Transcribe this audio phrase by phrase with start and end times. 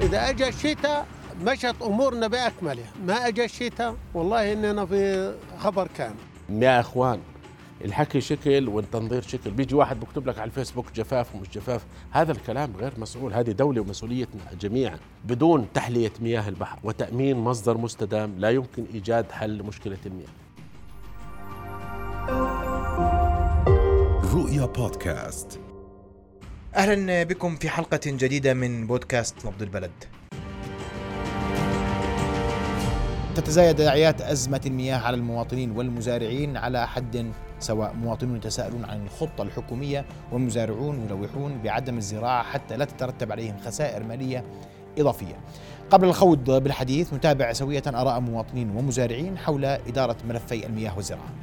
[0.00, 1.06] إذا أجى الشتاء
[1.42, 2.92] مشت أمورنا بأكملها.
[3.06, 6.14] ما أجى الشتاء والله إننا في خبر كامل
[6.50, 7.20] يا إخوان
[7.84, 9.50] الحكي شكل والتنظير شكل.
[9.50, 11.84] بيجي واحد بكتب لك على الفيسبوك جفاف ومش جفاف.
[12.10, 13.34] هذا الكلام غير مسؤول.
[13.34, 14.98] هذه دولة ومسؤوليتنا جميعا.
[15.24, 20.28] بدون تحلية مياه البحر وتأمين مصدر مستدام لا يمكن إيجاد حل لمشكلة المياه.
[24.34, 25.60] رؤيا بودكاست.
[26.74, 29.90] أهلا بكم في حلقة جديدة من بودكاست نبض البلد.
[33.34, 40.04] تتزايد تداعيات أزمة المياه على المواطنين والمزارعين على حد سواء مواطنون يتساءلون عن الخطة الحكومية
[40.32, 44.44] والمزارعون يلوحون بعدم الزراعة حتى لا تترتب عليهم خسائر مالية
[44.98, 45.38] إضافية.
[45.90, 51.34] قبل الخوض بالحديث نتابع سوية آراء مواطنين ومزارعين حول إدارة ملفي المياه والزراعة.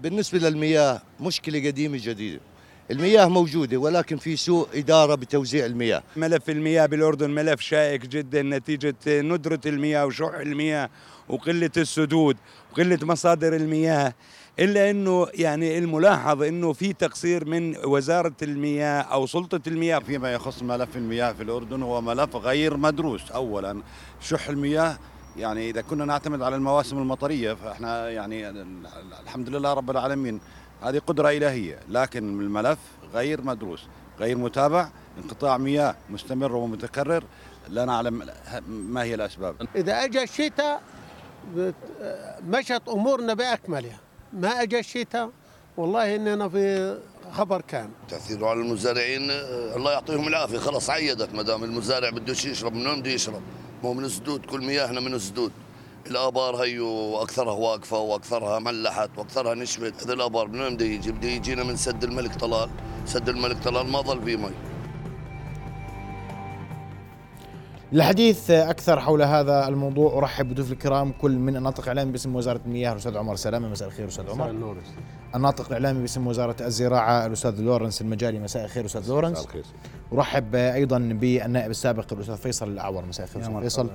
[0.00, 2.40] بالنسبة للمياه مشكلة قديمة جديدة
[2.90, 6.02] المياه موجودة ولكن في سوء إدارة بتوزيع المياه.
[6.16, 10.90] ملف المياه بالأردن ملف شائك جدا نتيجة ندرة المياه وشح المياه
[11.28, 12.36] وقلة السدود
[12.72, 14.14] وقلة مصادر المياه
[14.58, 19.98] إلا أنه يعني الملاحظ أنه في تقصير من وزارة المياه أو سلطة المياه.
[19.98, 23.30] فيما يخص ملف المياه في الأردن هو ملف غير مدروس.
[23.30, 23.82] أولا
[24.20, 24.98] شح المياه
[25.36, 28.50] يعني إذا كنا نعتمد على المواسم المطرية فإحنا يعني
[29.22, 30.40] الحمد لله رب العالمين
[30.82, 32.78] هذه قدرة إلهية لكن الملف
[33.14, 33.80] غير مدروس
[34.20, 37.24] غير متابع انقطاع مياه مستمر ومتكرر
[37.68, 38.30] لا نعلم
[38.68, 39.68] ما هي الأسباب.
[39.76, 40.82] إذا أجى الشتاء
[42.48, 43.98] مشت أمورنا بأكملها.
[44.32, 45.30] ما أجى الشتاء
[45.76, 46.98] والله إننا في
[47.32, 49.30] خبر كامل تأثيره على المزارعين
[49.76, 50.58] الله يعطيهم العافية.
[50.58, 53.42] خلاص عيدت ما دام المزارع بدوش يشرب من وين بده يشرب؟
[53.82, 55.52] ما هو من السدود كل مياهنا من السدود.
[56.10, 61.28] الآبار هيو أكثرها واقفة وأكثرها ملحت وأكثرها نشفت هذا الآبار من وين بده يجي؟ بده
[61.28, 62.70] يجينا من سد الملك طلال.
[63.04, 64.67] سد الملك طلال ما ظل فيه مي.
[67.92, 72.92] للحديث أكثر حول هذا الموضوع أرحب بضيوفي الكرام كل من الناطق الاعلامي باسم وزارة المياه
[72.92, 73.68] الأستاذ عمر سلامة.
[73.68, 74.50] مساء الخير أستاذ عمر.
[74.50, 74.76] النور.
[75.34, 79.48] الناطق الإعلامي باسم وزارة الزراعة الأستاذ لورنس المجالي مساء الخير أستاذ لورنس.
[80.12, 83.06] أرحب أيضا بالنائب السابق الأستاذ فيصل الأعور.
[83.06, 83.90] مساء الخير أستاذ فيصل.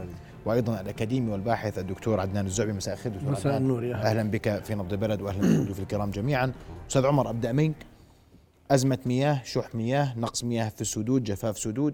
[0.45, 2.73] وأيضا الأكاديمي والباحث الدكتور عدنان الزعبي.
[2.73, 3.61] مساء الخير دكتور مساء عدنان.
[3.61, 4.09] النور يا أهلا.
[4.09, 6.51] أهلا بك في نبض البلد واهلا بالضيوف الكرام جميعا.
[6.89, 7.75] أستاذ عمر أبدأ منك.
[8.71, 11.93] أزمة مياه شح مياه نقص مياه في السدود جفاف سدود.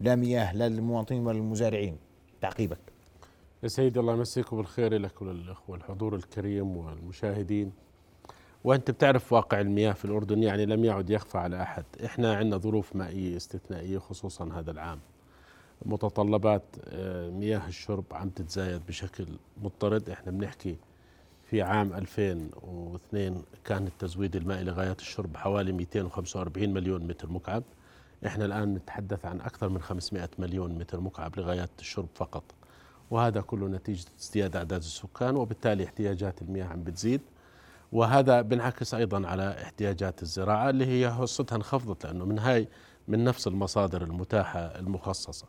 [0.00, 1.96] لا مياه لا للمواطنين ولا للمزارعين
[2.40, 2.78] تعقيبك
[3.62, 7.72] يا سيدي الله يمسيكم بالخير لك وللأخوة الحضور الكريم والمشاهدين.
[8.64, 11.84] وأنت بتعرف واقع المياه في الأردن يعني لم يعد يخفى على أحد.
[12.04, 14.98] إحنا عندنا ظروف مائية استثنائية خصوصا هذا العام.
[15.86, 19.26] متطلبات آه، مياه الشرب عم تتزايد بشكل
[19.62, 20.10] مضطرد.
[20.10, 20.76] إحنا بنحكي
[21.44, 27.62] في عام 2002 كان التزويد المائي لغاية الشرب حوالي 245 مليون متر مكعب.
[28.26, 32.42] إحنا الآن نتحدث عن أكثر من 500 مليون متر مكعب لغايات الشرب فقط.
[33.10, 37.20] وهذا كله نتيجة ازدياد أعداد السكان وبالتالي احتياجات المياه عم بتزيد.
[37.92, 42.68] وهذا بنعكس أيضا على احتياجات الزراعة اللي هي حصتها انخفضت لأنه من هاي
[43.08, 45.46] من نفس المصادر المتاحة المخصصة.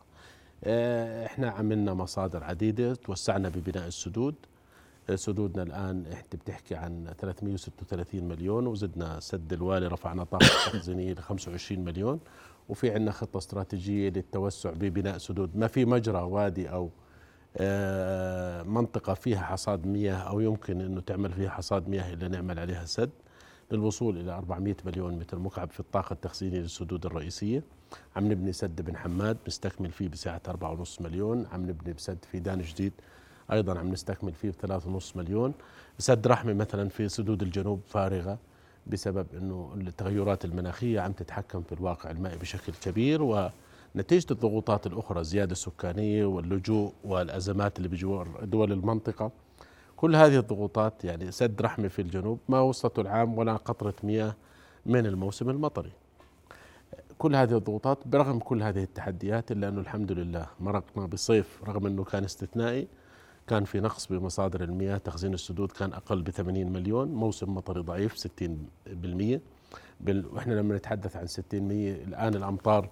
[0.64, 4.36] آه، إحنا عملنا مصادر عديدة توسعنا ببناء السدود.
[5.10, 11.18] آه، سدودنا الآن انت بتحكي عن 336 مليون وزدنا سد الوالي رفعنا طاقة تخزينية ل
[11.18, 12.20] 25 مليون.
[12.72, 15.58] وفي عندنا خطة استراتيجية للتوسع ببناء سدود.
[15.58, 16.90] ما في مجرى وادي أو
[17.58, 22.86] آه، منطقة فيها حصاد مياه أو يمكن أنه تعمل فيها حصاد مياه إلا نعمل عليها
[22.86, 23.10] سد
[23.72, 27.64] للوصول إلى 400 مليون متر مكعب في الطاقة التخزينية للسدود الرئيسية.
[28.16, 31.46] عم نبني سد بن حماد نستكمل فيه بسعة 4.5 مليون.
[31.52, 32.94] عم نبني بسد في دان جديد
[33.52, 35.54] أيضا عم نستكمل فيه ب 3.5 مليون.
[35.98, 38.38] سد رحمة مثلا في سدود الجنوب فارغة.
[38.88, 43.50] بسبب أنه التغيرات المناخية عم تتحكم في الواقع المائي بشكل كبير و
[43.96, 49.32] نتيجة الضغوطات الأخرى الزيادة السكانية واللجوء والأزمات اللي بجوار دول المنطقة.
[49.96, 54.36] كل هذه الضغوطات يعني سد رحمة في الجنوب ما وصلته العام ولا قطرة مياه
[54.86, 55.92] من الموسم المطري.
[57.18, 62.04] كل هذه الضغوطات برغم كل هذه التحديات إلا أنه الحمد لله مرقنا بصيف رغم أنه
[62.04, 62.88] كان استثنائي
[63.48, 68.28] كان في نقص بمصادر المياه تخزين السدود كان أقل ب 80 مليون موسم مطري ضعيف
[68.28, 68.28] 60%
[70.00, 70.26] بال...
[70.34, 72.90] وإحنا لما نتحدث عن 60% الآن الأمطار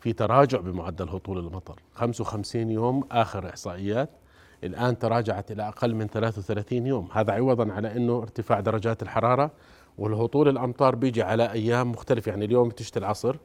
[0.00, 1.80] في تراجع بمعدل هطول المطر.
[1.94, 4.10] 55 يوم آخر إحصائيات.
[4.64, 7.08] الآن تراجعت إلى أقل من 33 يوم.
[7.12, 9.50] هذا عوضا على أنه ارتفاع درجات الحرارة
[9.98, 12.30] والهطول الأمطار بيجي على أيام مختلفة.
[12.30, 13.36] يعني اليوم بتشتي العصر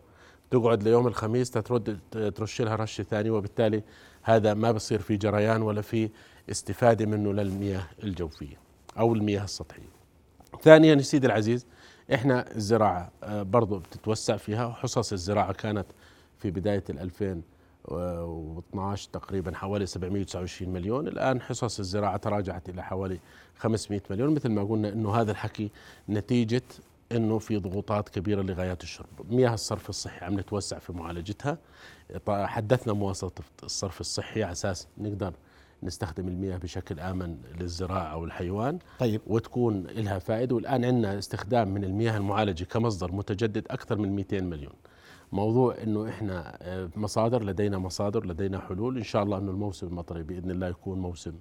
[0.52, 3.84] تقعد ليوم الخميس ترد ترش لها رش ثاني وبالتالي
[4.24, 6.10] هذا ما بصير في جريان ولا في
[6.52, 8.58] استفادة منه للمياه الجوفية
[9.00, 9.96] أو المياه السطحية.
[10.62, 11.66] ثانيا سيدي العزيز
[12.14, 15.86] إحنا الزراعة آه، برضو بتتوسع فيها حصص الزراعة كانت
[16.40, 17.42] في بداية ال
[17.88, 21.08] و12 تقريبا حوالي 729 مليون.
[21.08, 23.20] الآن حصص الزراعة تراجعت إلى حوالي
[23.58, 24.34] 500 مليون.
[24.34, 25.72] مثل ما قلنا أنه هذا الحكي
[26.10, 26.62] نتيجة
[27.12, 29.08] أنه في ضغوطات كبيرة لغايات الشرب.
[29.30, 31.58] مياه الصرف الصحي عم نتوسع في معالجتها.
[32.30, 33.32] حدثنا مواصلة
[33.64, 35.34] الصرف الصحي على أساس نقدر
[35.84, 39.22] نستخدم المياه بشكل آمن للزراعة والحيوان طيب.
[39.28, 40.56] وتكون لها فائدة.
[40.56, 44.74] والآن عندنا استخدام من المياه المعالجة كمصدر متجدد أكثر من 200 مليون.
[45.32, 48.98] موضوع إنه إحنا آه، مصادر لدينا مصادر لدينا حلول.
[48.98, 51.34] إن شاء الله إنه الموسم المطري بإذن الله يكون موسم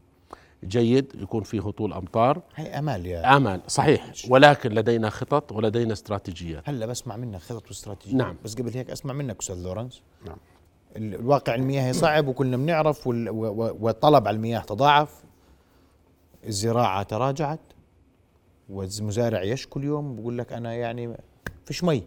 [0.64, 2.42] جيد يكون فيه هطول أمطار.
[2.54, 4.12] هي أمال يا أمال صحيح.
[4.28, 6.68] ولكن لدينا خطط ولدينا استراتيجيات.
[6.68, 8.16] هلا بسمع منك خطط واستراتيجيات.
[8.16, 8.36] نعم.
[8.44, 10.02] بس قبل هيك أسمع منك أستاذ لورنس.
[10.26, 10.36] نعم.
[10.96, 15.24] ال- الواقع المياه صعب وكلنا بنعرف والطلب على المياه تضاعف.
[16.46, 17.60] الزراعة تراجعت.
[18.68, 21.16] والمزارع يشكو اليوم بقول لك أنا يعني
[21.64, 22.02] فيش مي.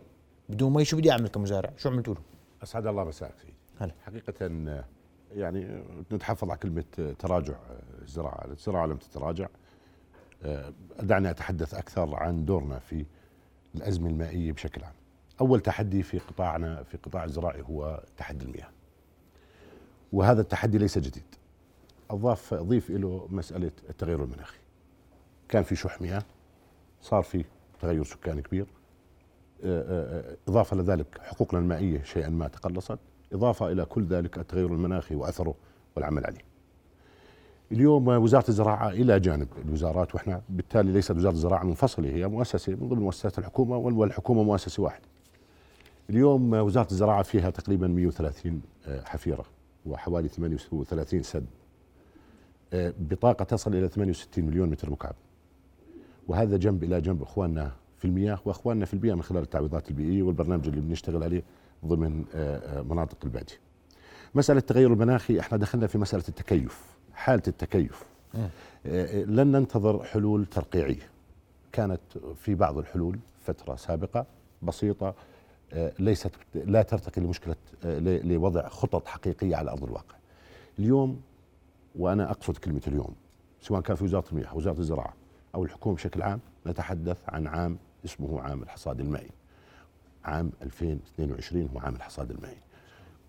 [0.50, 2.22] بدون مي شو بدي أعمل كمزارع؟ شو عملتوا له
[2.63, 3.54] أسعد الله مساك سيدي.
[3.80, 3.92] هلا.
[4.06, 4.86] حقيقة آه،
[5.36, 7.54] يعني نتحفظ على كلمة آه، تراجع.
[8.01, 9.48] الزراعة الزراعة لم تتراجع.
[10.44, 13.06] آه، دعني اتحدث أكثر عن دورنا في
[13.75, 14.94] الأزمة المائية بشكل عام.
[15.42, 18.69] أول تحدي في قطاعنا في قطاع الزراعي هو تحدي المياه.
[20.13, 21.24] وهذا التحدي ليس جديد.
[22.09, 24.57] أضاف أضيف له مسألة التغير المناخي.
[25.50, 26.24] كان في شح مياه
[27.01, 27.45] صار في
[27.81, 28.65] تغير سكاني كبير.
[30.48, 33.00] إضافة لذلك حقوقنا المائية شيئا ما تقلصت.
[33.33, 35.56] إضافة إلى كل ذلك التغير المناخي وأثره
[35.95, 36.42] والعمل عليه.
[37.71, 42.89] اليوم وزارة الزراعة إلى جانب الوزارات وإحنا بالتالي ليست وزارة الزراعة منفصلة هي مؤسسة من
[42.89, 45.06] ضمن مؤسسات الحكومة والحكومة مؤسسة واحدة.
[46.09, 48.62] اليوم وزارة الزراعة فيها تقريبا 130
[49.06, 49.45] حفيرة.
[49.88, 51.45] وحوالي 38 سد
[53.00, 55.16] بطاقة تصل إلى 68 مليون متر مكعب
[56.28, 60.68] وهذا جنب إلى جنب إخواننا في المياه وإخواننا في البيئة من خلال التعويضات البيئية والبرنامج
[60.68, 61.44] اللي بنشتغل عليه
[61.86, 62.25] ضمن
[62.89, 63.56] مناطق البادية.
[64.36, 66.81] مسألة التغير المناخي إحنا دخلنا في مسألة التكيف،
[67.13, 68.04] حالة التكيف.
[69.06, 71.10] لن ننتظر حلول ترقيعية.
[71.72, 72.01] كانت
[72.36, 74.25] في بعض الحلول فترة سابقة
[74.62, 75.16] بسيطة
[75.74, 77.56] ليست لا ترتقي لمشكلة
[78.24, 80.16] لوضع خطط حقيقية على أرض الواقع.
[80.80, 81.22] اليوم
[81.96, 83.16] وأنا أقصد كلمة اليوم
[83.62, 85.14] سواء كان في وزارة المياه أو وزارة الزراعة
[85.56, 89.30] أو الحكومة بشكل عام نتحدث عن عام اسمه عام الحصاد المائي.
[90.25, 92.58] عام 2022 هو عام الحصاد المائي.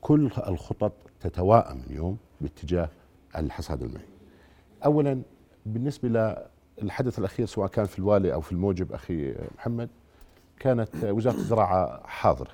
[0.01, 2.89] كل الخطط تتواءم اليوم باتجاه
[3.37, 4.09] الحصاد المائي.
[4.85, 5.23] اولا
[5.67, 6.37] بالنسبة
[6.83, 9.89] للحدث الأخير سواء كان في الوالي أو في الموجب أخي محمد
[10.61, 12.51] كانت وزارة الزراعة حاضرة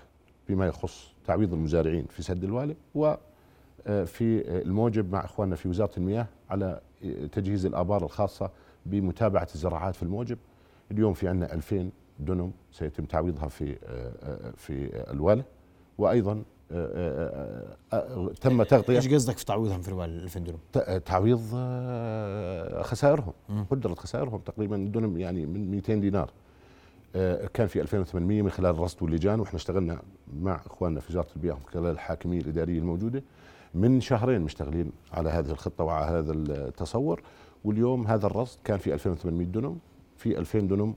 [0.49, 3.19] بما يخص تعويض المزارعين في سد الوالي وفي
[4.63, 6.81] الموجب مع إخواننا في وزارة المياه على
[7.33, 8.51] تجهيز الآبار الخاصة
[8.87, 10.39] بمتابعة الزراعات في الموجب.
[10.91, 13.77] اليوم في عندنا 2000 دنم سيتم تعويضها في
[14.57, 15.45] في الواله
[15.99, 16.43] وأيضا
[18.41, 20.59] تم تغطية إيش قصدك في تعويضهم في الوالة 2000 دنم؟
[20.99, 21.41] تعويض
[22.83, 23.33] خسائرهم
[23.71, 26.31] قدرت خسائرهم تقريبا الدنم يعني من 200 دينار.
[27.55, 30.03] كان في 2800 من خلال الرصد واللجان وإحنا اشتغلنا
[30.41, 33.23] مع إخواننا في وزارة البيئه من خلال الحاكمية الإدارية الموجودة
[33.75, 37.23] من شهرين مشتغلين على هذه الخطة وعلى هذا التصور.
[37.65, 39.79] واليوم هذا الرصد كان في 2800 دنم
[40.17, 40.95] في 2000 دنم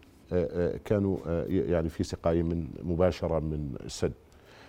[0.86, 1.18] كانوا
[1.48, 4.14] يعني في سقاية من مباشرة من السد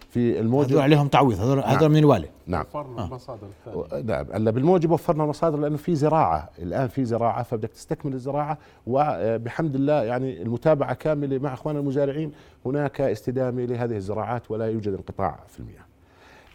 [0.09, 0.71] في الموجب.
[0.71, 1.69] هذول عليهم تعويض هذول نعم.
[1.69, 2.29] هذول من الوالي.
[2.47, 2.61] نعم.
[2.61, 4.03] وفرنا المصادر الثانية.
[4.03, 4.27] نعم.
[4.33, 6.51] هلا بالموجب وفرنا مصادر لأنه في زراعة.
[6.59, 12.33] الآن في زراعة فبدك تستكمل الزراعة وبحمد الله يعني المتابعة كاملة مع إخواننا المزارعين.
[12.67, 15.85] هناك استدامة لهذه الزراعات ولا يوجد انقطاع في المياه.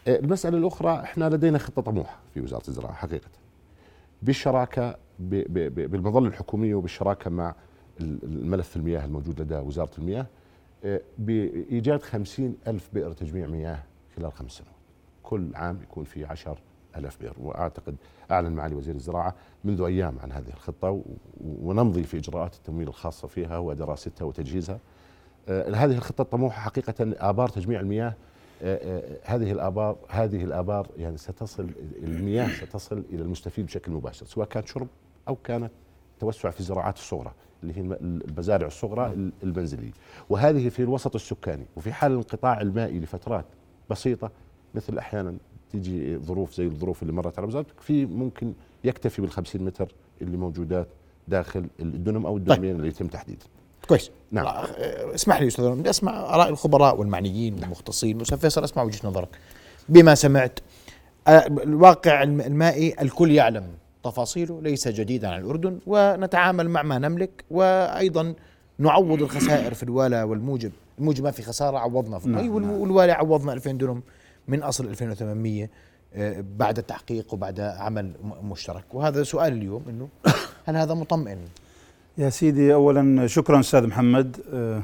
[0.08, 3.28] المسألة الأخرى إحنا لدينا خطة طموحه في وزارة الزراعة حقيقة.
[4.22, 7.54] بالشراكة بالمظلة الحكومية وبالشراكة مع
[8.00, 10.26] الملف المياه الموجود لدى وزارة المياه
[11.18, 13.82] بإيجاد خمسين ألف بئر تجميع مياه
[14.16, 14.74] خلال خمس سنوات.
[15.22, 16.58] كل عام يكون في عشر
[16.96, 17.34] ألف بئر.
[17.40, 17.96] وأعتقد
[18.30, 21.02] أعلن معالي وزير الزراعة منذ أيام عن هذه الخطة
[21.40, 24.78] ونمضي في إجراءات التمويل الخاصة فيها ودراستها وتجهيزها.
[25.48, 28.14] هذه الخطة الطموحة حقيقة آبار تجميع المياه.
[29.24, 31.70] هذه الآبار هذه الآبار يعني ستصل
[32.02, 34.88] المياه ستصل إلى المستفيد بشكل مباشر سواء كانت شرب
[35.28, 35.70] أو كانت
[36.20, 37.32] توسع في الزراعات الصغرى.
[37.64, 39.92] اللي هي المزارع الصغرى المنزلية.
[40.30, 43.44] وهذه في الوسط السكاني وفي حال الانقطاع المائي لفترات
[43.90, 44.30] بسيطة
[44.74, 45.34] مثل أحيانا
[45.72, 48.52] تيجي ظروف زي الظروف اللي مرت على وزارتك في ممكن
[48.84, 49.92] يكتفي بال 50 متر
[50.22, 50.88] اللي موجودات
[51.28, 52.76] داخل الدنم أو الدنمين طيب.
[52.76, 53.46] اللي يتم تحديدها
[53.88, 54.10] كويس.
[54.32, 54.46] نعم.
[55.14, 58.20] اسمح لي أستاذ بدي أسمع آراء الخبراء والمعنيين والمختصين.
[58.20, 59.28] أستاذ فيصل أسمع وجهة نظرك.
[59.88, 60.60] بما سمعت
[61.28, 63.66] الواقع المائي الكل يعلم
[64.04, 68.34] تفاصيله ليس جديدا على الأردن ونتعامل مع ما نملك وأيضا
[68.78, 70.72] نعوض الخسائر في الوالا والموجب.
[70.98, 72.70] الموجب ما في خسارة عوضنا في المي نعم.
[72.70, 74.02] والوالي عوضنا 2000 درهم
[74.48, 75.68] من أصل 2800
[76.14, 78.84] آه، بعد التحقيق وبعد عمل مشترك.
[78.94, 80.08] وهذا سؤال اليوم إنه
[80.66, 81.38] هل هذا مطمئن؟
[82.18, 84.40] يا سيدي اولا شكرا أستاذ محمد.
[84.52, 84.82] أه،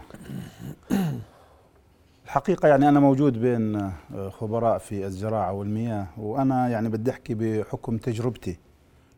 [2.25, 3.93] الحقيقة يعني أنا موجود بين أه،
[4.29, 8.70] خبراء في الزراعة والمياه وأنا يعني بدي أحكي بحكم تجربتي.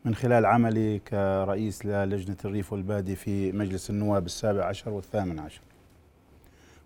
[0.05, 5.61] من خلال عملي كرئيس للجنة الريف والبادي في مجلس النواب السابع عشر والثامن عشر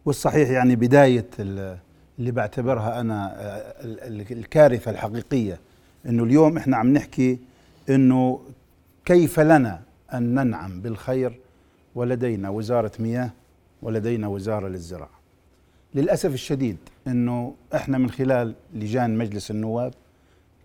[0.05, 1.77] والصحيح يعني بداية ال-
[2.19, 5.59] اللي بعتبرها أنا أه، ال- ال- الكارثة الحقيقية
[6.05, 7.39] إنه اليوم إحنا عم نحكي
[7.89, 8.41] إنه
[9.05, 9.81] كيف لنا
[10.13, 11.39] أن ننعم بالخير
[11.95, 13.29] ولدينا وزارة مياه
[13.81, 15.09] ولدينا وزارة للزراعة.
[15.95, 19.93] للأسف الشديد إنه إحنا من خلال لجان مجلس النواب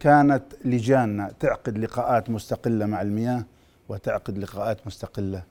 [0.02, 3.44] كانت لجاننا تعقد لقاءات مستقلة مع المياه
[3.88, 5.42] وتعقد لقاءات مستقلة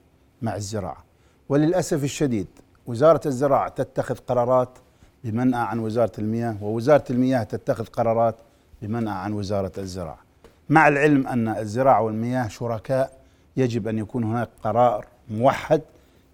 [0.41, 1.03] مع الزراعة.
[1.50, 2.48] وللأسف الشديد
[2.88, 4.70] وزارة الزراعة تتخذ قرارات
[5.24, 8.36] بمنأى عن وزارة المياه ووزارة المياه تتخذ قرارات
[8.81, 10.20] بمنأى عن وزارة الزراعة.
[10.70, 13.17] مع العلم أن الزراعة والمياه شركاء
[13.58, 15.81] يجب أن يكون هناك قرار موحد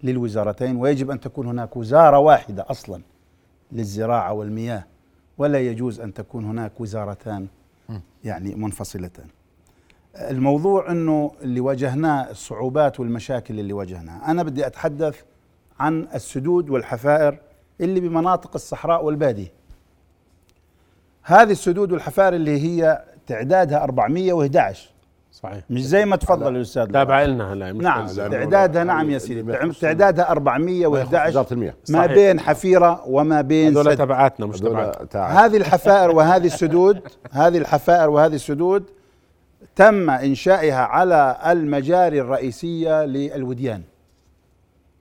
[0.02, 3.02] للوزارتين ويجب أن تكون هناك وزارة واحدة أصلا
[3.72, 4.84] للزراعة والمياه
[5.38, 7.46] ولا يجوز أن تكون هناك وزارتان
[8.24, 9.26] يعني منفصلتان.
[10.16, 15.22] الموضوع إنه اللي واجهناه الصعوبات والمشاكل اللي واجهناها، أنا بدي أتحدث
[15.80, 17.38] عن السدود والحفائر
[17.80, 19.52] اللي بمناطق الصحراء والباديه.
[21.22, 24.90] هذه السدود والحفائر اللي هي تعدادها 411
[25.42, 25.64] صحيح.
[25.70, 28.06] مش زي ما تفضل الأستاذ تابع لنا هلا مش نعم.
[28.06, 29.72] تعدادها نعم يا سيدي.
[29.80, 32.06] تعدادها 411 وزاره المياه ما.
[32.06, 37.00] بين حفيرة وما بين هذول تبعاتنا مش هذول تبعات تاع هذه الحفائر وهذه السدود
[37.32, 38.84] هذه الحفائر وهذه السدود
[39.76, 43.82] تم إنشائها على المجاري الرئيسية للوديان.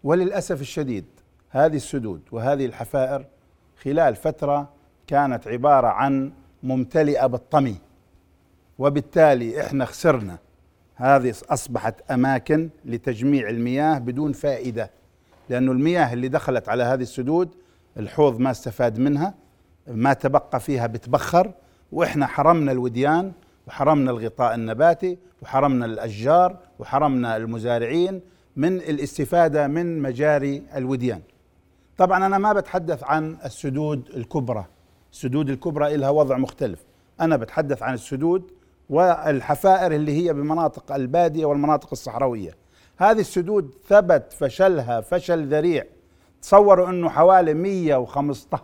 [0.04, 1.06] وللأسف الشديد
[1.50, 3.26] هذه السدود وهذه الحفائر
[3.84, 4.70] خلال فترة
[5.08, 6.32] كانت عبارة عن
[6.64, 7.76] ممتلئة بالطمي.
[8.80, 10.38] وبالتالي إحنا خسرنا.
[10.96, 14.92] هذه أصبحت أماكن لتجميع المياه بدون فائدة
[15.50, 17.50] لأنه المياه اللي دخلت على هذه السدود
[17.98, 19.34] الحوض ما استفاد منها
[19.88, 21.52] ما تبقى فيها بتبخر
[21.92, 23.32] وإحنا حرمنا الوديان
[23.68, 28.22] وحرمنا الغطاء النباتي وحرمنا الأشجار وحرمنا المزارعين
[28.56, 31.22] من الاستفادة من مجاري الوديان.
[31.98, 34.66] طبعا أنا ما بتحدث عن السدود الكبرى،
[35.12, 36.84] السدود الكبرى لها وضع مختلف،
[37.22, 38.52] أنا بتحدث عن السدود
[38.90, 42.56] والحفائر اللي هي بمناطق البادية والمناطق الصحراوية.
[42.98, 45.84] هذه السدود ثبت فشلها فشل ذريع.
[46.42, 48.64] تصوروا إنه حوالي 115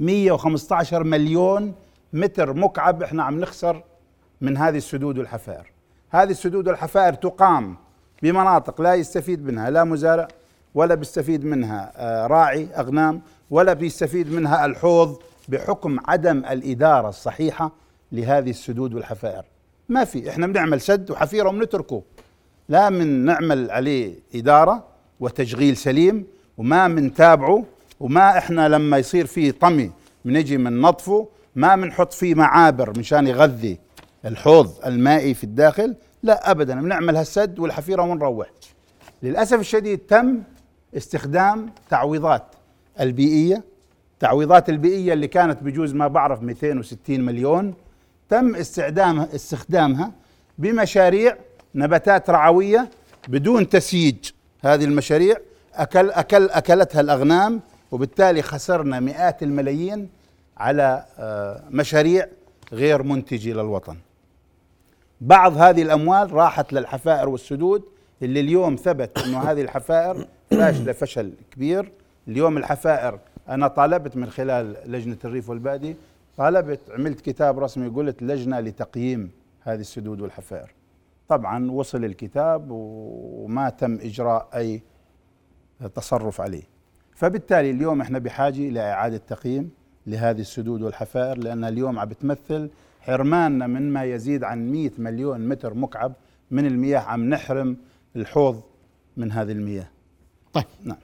[0.00, 1.74] 115 مليون
[2.12, 3.82] متر مكعب إحنا عم نخسر
[4.40, 5.72] من هذه السدود والحفائر
[6.10, 7.76] هذه السدود والحفائر تقام
[8.22, 10.28] بمناطق لا يستفيد منها لا مزارع
[10.74, 15.18] ولا بيستفيد منها آه، راعي أغنام ولا بيستفيد منها الحوض
[15.48, 17.72] بحكم عدم الإدارة الصحيحة
[18.12, 19.44] لهذه السدود والحفائر.
[19.88, 22.02] ما في إحنا بنعمل سد وحفيرة وبنتركه.
[22.68, 24.84] لا من نعمل عليه إدارة
[25.20, 26.26] وتشغيل سليم
[26.58, 27.64] وما منتابعه
[28.00, 29.90] وما إحنا لما يصير فيه طمي
[30.24, 33.78] بنجي من نطفه ما بنحط فيه معابر مشان يغذي
[34.24, 35.96] الحوض المائي في الداخل.
[36.22, 38.50] لا ابدا بنعمل هالسد والحفيرة ونروح
[39.22, 40.42] للأسف الشديد تم
[40.96, 42.44] استخدام تعويضات
[43.00, 43.64] البيئية.
[44.20, 47.74] تعويضات البيئية اللي كانت بجوز ما بعرف 260 مليون.
[48.30, 50.12] تم استخدامها استخدامها
[50.58, 51.36] بمشاريع
[51.74, 52.90] نباتات رعوية
[53.28, 55.36] بدون تسييج هذه المشاريع
[55.74, 57.60] اكل اكل أكلتها الأغنام
[57.90, 60.08] وبالتالي خسرنا مئات الملايين
[60.56, 62.26] على آه، مشاريع
[62.72, 63.96] غير منتجة للوطن.
[65.20, 67.82] بعض هذه الأموال راحت للحفائر والسدود
[68.22, 71.92] اللي اليوم ثبت إنه هذه الحفائر فاشلة فشل كبير،
[72.28, 73.18] اليوم الحفائر
[73.48, 75.96] أنا طالبت من خلال لجنة الريف والبادي
[76.36, 80.74] طالبت عملت كتاب رسمي قلت لجنة لتقييم هذه السدود والحفائر.
[81.28, 84.82] طبعا وصل الكتاب وما تم إجراء أي
[85.94, 86.62] تصرف عليه.
[87.14, 89.70] فبالتالي اليوم إحنا بحاجة لاعاده تقييم
[90.06, 92.70] لهذه السدود والحفائر لانها اليوم عم بتمثل
[93.00, 96.12] حرماننا من ما يزيد عن 100 مليون متر مكعب
[96.50, 97.76] من المياه عم نحرم
[98.16, 98.62] الحوض
[99.16, 99.88] من هذه المياه.
[100.52, 100.98] طيب نعم.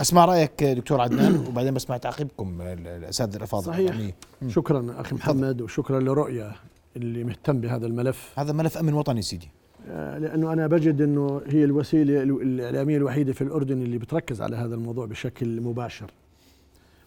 [0.00, 3.90] اسمع رأيك دكتور عدنان؟ وبعدين بسمع تعقيبكم الاساتذه الافاضل صحيح.
[3.90, 4.14] يعني
[4.48, 6.52] شكرا أخي محمد وشكرا لرؤيا
[6.96, 8.32] اللي مهتم بهذا الملف.
[8.38, 9.48] هذا ملف أمن وطني سيدي.
[9.88, 14.56] آه، لأنه أنا بجد إنه هي الوسيلة ال- الاعلاميه الوحيدة في الأردن اللي بتركز على
[14.56, 16.10] هذا الموضوع بشكل مباشر.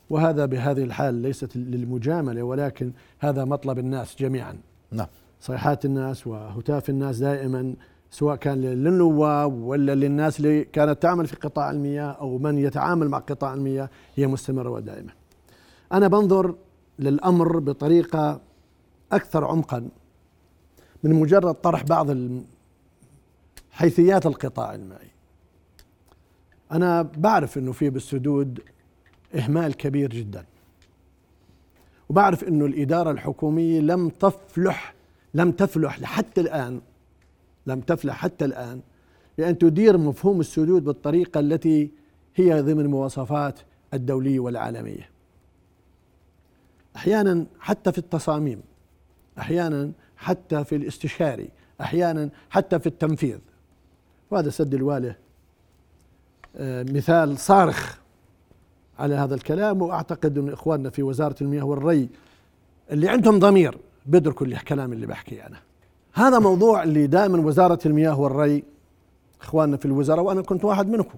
[0.10, 4.58] وهذا بهذه الحال ليست للمجاملة ولكن هذا مطلب الناس جميعا.
[4.92, 5.08] نعم.
[5.42, 7.74] صيحات الناس وهتاف الناس دائما.
[8.12, 13.18] سواء كان للنواب ولا للناس اللي كانت تعمل في قطاع المياه أو من يتعامل مع
[13.18, 15.12] قطاع المياه هي مستمرة ودائمة.
[15.92, 16.56] أنا بنظر
[17.00, 18.42] للأمر بطريقة
[19.12, 19.90] أكثر عمقا
[21.04, 22.08] من مجرد طرح بعض
[23.72, 25.10] حيثيات القطاع المائي
[26.72, 28.60] أنا بعرف إنه في بالسدود
[29.36, 30.46] إهمال كبير جدا
[32.10, 34.94] وبعرف إنه الإدارة الحكومية لم تفلح
[35.34, 36.82] لم تفلح حتى الآن
[37.68, 38.82] لم تفلح حتى الآن
[39.38, 41.92] بان تدير مفهوم السدود بالطريقة التي
[42.36, 43.60] هي ضمن المواصفات
[43.94, 45.10] الدولية والعالمية.
[46.96, 48.62] أحيانا حتى في التصاميم
[49.40, 51.50] أحيانا حتى في الاستشاري
[51.82, 53.38] أحيانا حتى في التنفيذ.
[54.32, 55.16] وهذا سد الواله
[56.56, 57.98] آه، مثال صارخ
[59.00, 59.82] على هذا الكلام.
[59.82, 62.10] وأعتقد أن إخواننا في وزارة المياه والري
[62.92, 65.69] اللي عندهم ضمير بيدركوا الكلام اللي بحكيه أنا.
[66.14, 68.64] هذا موضوع اللي دائما وزارة المياه والري
[69.42, 71.18] إخواننا في الوزراء وأنا كنت واحد منكم.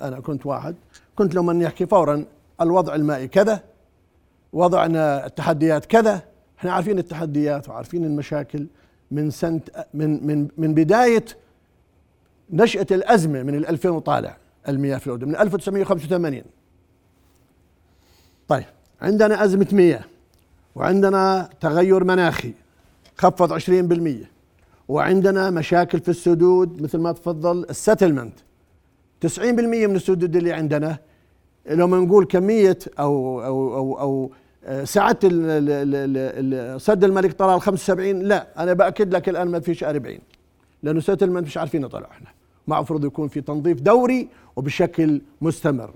[0.00, 0.74] أنا كنت واحد.
[1.16, 2.24] كنت لما يحكي فورا
[2.60, 3.60] الوضع المائي كذا
[4.52, 6.22] وضعنا التحديات كذا.
[6.58, 8.66] إحنا عارفين التحديات وعارفين المشاكل
[9.10, 9.60] من سنه
[9.94, 11.24] من من من بداية
[12.50, 14.36] نشأة الأزمة من ال 2000 وطالع
[14.68, 16.42] المياه في الأردن من 1985
[18.48, 18.64] طيب
[19.00, 20.04] عندنا أزمة مياه
[20.74, 22.52] وعندنا تغير مناخي.
[23.18, 24.26] خفض 20%
[24.88, 28.34] وعندنا مشاكل في السدود مثل ما تفضل السيتلمنت
[29.26, 29.40] 90%
[29.86, 30.98] من السدود اللي عندنا
[31.70, 34.30] لو ما نقول كمية أو أو أو أو
[34.64, 34.84] آه،
[35.24, 40.18] ال- ال- سد الملك طلال 75 لا أنا بأكد لك الآن ما فيش 40
[40.82, 42.26] لأنه سيتلمنت مش عارفين نطلع إحنا.
[42.68, 45.90] المفروض يكون في تنظيف دوري وبشكل مستمر.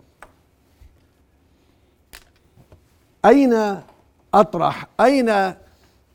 [3.25, 3.77] أين
[4.35, 5.55] أطرح أين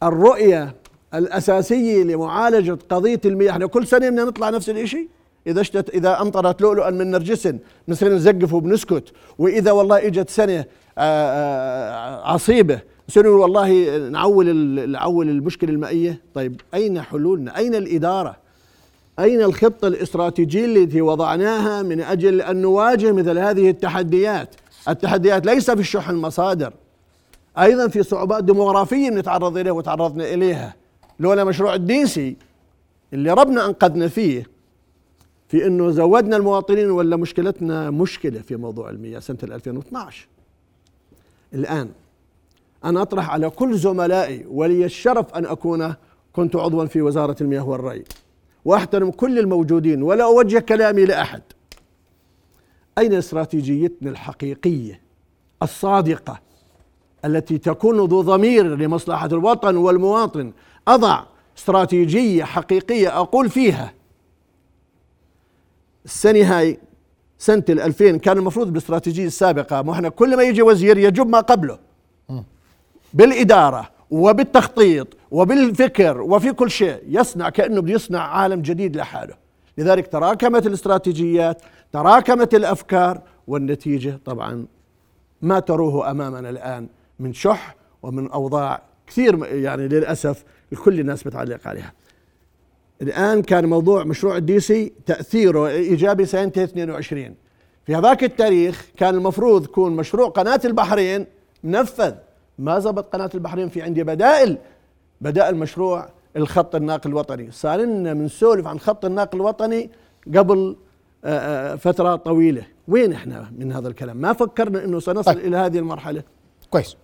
[0.04, 0.76] الرؤية
[1.14, 3.52] الأساسية لمعالجة قضية المياه.
[3.52, 5.08] إحنا كل سنة بدنا نطلع نفس الشيء
[5.48, 7.54] إذا اشتت إذا أمطرت لؤلؤا من نرجس
[7.88, 9.04] بنصير نزقف وبنسكت.
[9.38, 10.66] وإذا والله إجت سنة آه،
[10.98, 12.80] آه، عصيبة
[13.18, 16.22] نقول والله نعول نعول المشكلة المائية.
[16.34, 18.36] طيب أين حلولنا؟ أين الإدارة؟
[19.20, 24.56] أين الخطة الاستراتيجية التي وضعناها من أجل أن نواجه مثل هذه التحديات؟
[24.90, 26.74] التحديات ليس في الشح المصادر.
[27.58, 30.76] أيضا في صعوبات ديموغرافية نتعرض إليها وتعرضنا إليها.
[31.20, 32.36] لولا مشروع الديسي
[33.14, 34.48] اللي ربنا أنقذنا فيه
[35.48, 40.28] في أنه زودنا المواطنين ولا مشكلتنا مشكلة في موضوع المياه سنة 2012
[41.54, 41.90] الآن
[42.86, 45.94] أنا أطرح على كل زملائي ولي الشرف أن أكون
[46.34, 48.04] كنت عضوا في وزارة المياه والري
[48.66, 51.42] وأحترم كل الموجودين ولا أوجه كلامي لأحد.
[52.98, 55.02] أين استراتيجيتنا الحقيقية
[55.64, 56.40] الصادقة
[57.26, 60.52] التي تكون ذو ضمير لمصلحة الوطن والمواطن
[60.88, 61.24] أضع
[61.58, 63.94] استراتيجية حقيقية أقول فيها.
[66.06, 66.80] السنة هاي
[67.50, 71.80] ال 2000 كان المفروض بالاستراتيجية السابقة ما إحنا كل ما يجي وزير يجب ما قبله.
[73.14, 79.34] بالإدارة وبالتخطيط وبالفكر وفي كل شيء يصنع كأنه بده يصنع عالم جديد لحاله.
[79.78, 84.66] لذلك تراكمت الاستراتيجيات تراكمت الأفكار والنتيجة طبعا
[85.42, 86.88] ما تروه أمامنا الآن
[87.20, 91.94] من شح ومن أوضاع كثير يعني للأسف الكل الناس بتعلق عليها.
[93.02, 97.36] الآن كان موضوع مشروع الديسي تأثيره إيجابي سينتهي 22
[97.86, 101.26] في هذاك التاريخ كان المفروض يكون مشروع قناة البحرين
[101.64, 102.14] منفذ.
[102.60, 104.58] ما زبط قناة البحرين في عندي بدائل؟
[105.22, 107.52] بدائل مشروع الخط الناقل الوطني.
[107.52, 109.90] صار لنا بنسولف عن خط الناقل الوطني
[110.36, 110.76] قبل
[111.26, 112.64] آه، آه، فترة طويلة.
[112.88, 115.46] وين إحنا من هذا الكلام؟ ما فكرنا إنه سنصل طيب.
[115.46, 116.24] إلى هذه المرحلة.
[116.70, 116.98] كويس.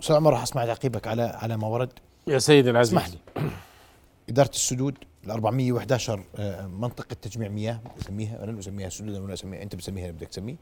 [0.00, 1.92] أستاذ عمر راح أسمع تعقيبك على على ما ورد.
[2.30, 2.98] يا سيدي العزيز.
[2.98, 3.18] اسمح لي.
[4.28, 9.76] إدارة السدود ال 411 آه، منطقة تجميع مياه بسميها أنا بسميها سدود أنا بسميها انت
[9.76, 10.56] بسميها اللي بدك تسميه؟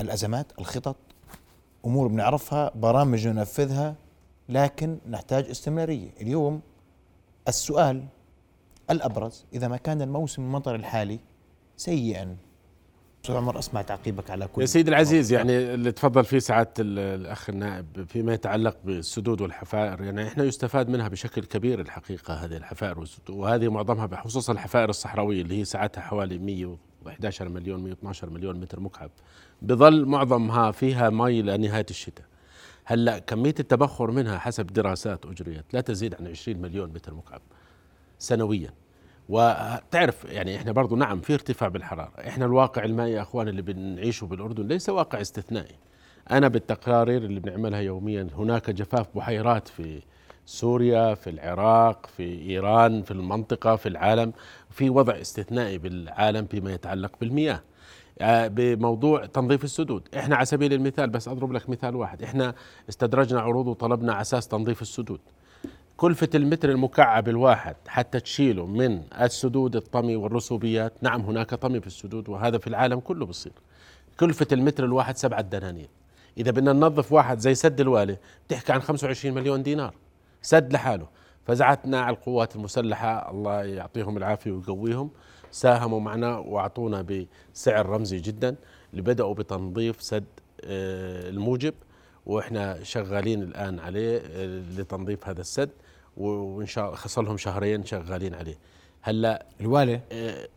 [0.00, 0.96] الأزمات الخطط
[1.84, 3.94] أمور بنعرفها برامج ننفذها
[4.48, 6.10] لكن نحتاج استمرارية.
[6.20, 6.60] اليوم
[7.48, 8.04] السؤال
[8.90, 11.18] الأبرز إذا ما كان الموسم المطر الحالي
[11.76, 12.36] سيئا
[13.22, 16.98] أستاذ عمر أسمع تعقيبك على كل يا سيدي العزيز يعني اللي تفضل فيه سعادة ال-
[16.98, 22.98] الأخ النائب فيما يتعلق بالسدود والحفائر يعني إحنا يستفاد منها بشكل كبير الحقيقة هذه الحفائر
[22.98, 28.80] والسدود وهذه معظمها بخصوص الحفائر الصحراوية اللي هي سعتها حوالي 111 مليون 112 مليون متر
[28.80, 29.10] مكعب.
[29.62, 32.26] بظل معظمها فيها مي لنهاية الشتاء.
[32.84, 37.40] هلأ كمية التبخر منها حسب دراسات أجريت لا تزيد عن 20 مليون متر مكعب
[38.18, 38.70] سنويا.
[39.30, 42.12] وتعرف يعني إحنا برضو نعم في ارتفاع بالحرارة.
[42.28, 45.74] إحنا الواقع المائي يا إخوان اللي بنعيشه بالأردن ليس واقع استثنائي.
[46.30, 50.02] أنا بالتقارير اللي بنعملها يوميا هناك جفاف بحيرات في
[50.46, 54.32] سوريا في العراق في إيران في المنطقة في العالم.
[54.70, 57.60] في وضع استثنائي بالعالم فيما يتعلق بالمياه.
[58.20, 60.08] آه، بموضوع تنظيف السدود.
[60.16, 62.22] إحنا على سبيل المثال بس أضرب لك مثال واحد.
[62.22, 62.54] إحنا
[62.88, 65.20] استدرجنا عروض وطلبنا على أساس تنظيف السدود.
[66.00, 70.92] كلفة المتر المكعب الواحد حتى تشيله من السدود الطمي والرسوبيات.
[71.02, 73.52] نعم هناك طمي في السدود وهذا في العالم كله بصير.
[74.20, 75.88] كلفة المتر الواحد سبعة دنانير.
[76.38, 79.94] إذا بدنا ننظف واحد زي سد الوالي بتحكي عن 25 مليون دينار.
[80.42, 81.06] سد لحاله.
[81.46, 85.10] فزعتنا على القوات المسلحة الله يعطيهم العافية ويقويهم.
[85.50, 87.02] ساهموا معنا وأعطونا
[87.54, 88.56] بسعر رمزي جدا.
[88.90, 90.24] اللي بدأوا بتنظيف سد
[90.64, 91.74] آه، الموجب.
[92.26, 95.70] وإحنا شغالين الآن عليه آه، لتنظيف هذا السد.
[96.16, 98.58] وإن شاء الله خص لهم شهرين شغالين عليه.
[99.02, 100.48] هلأ الوالي؟ آه،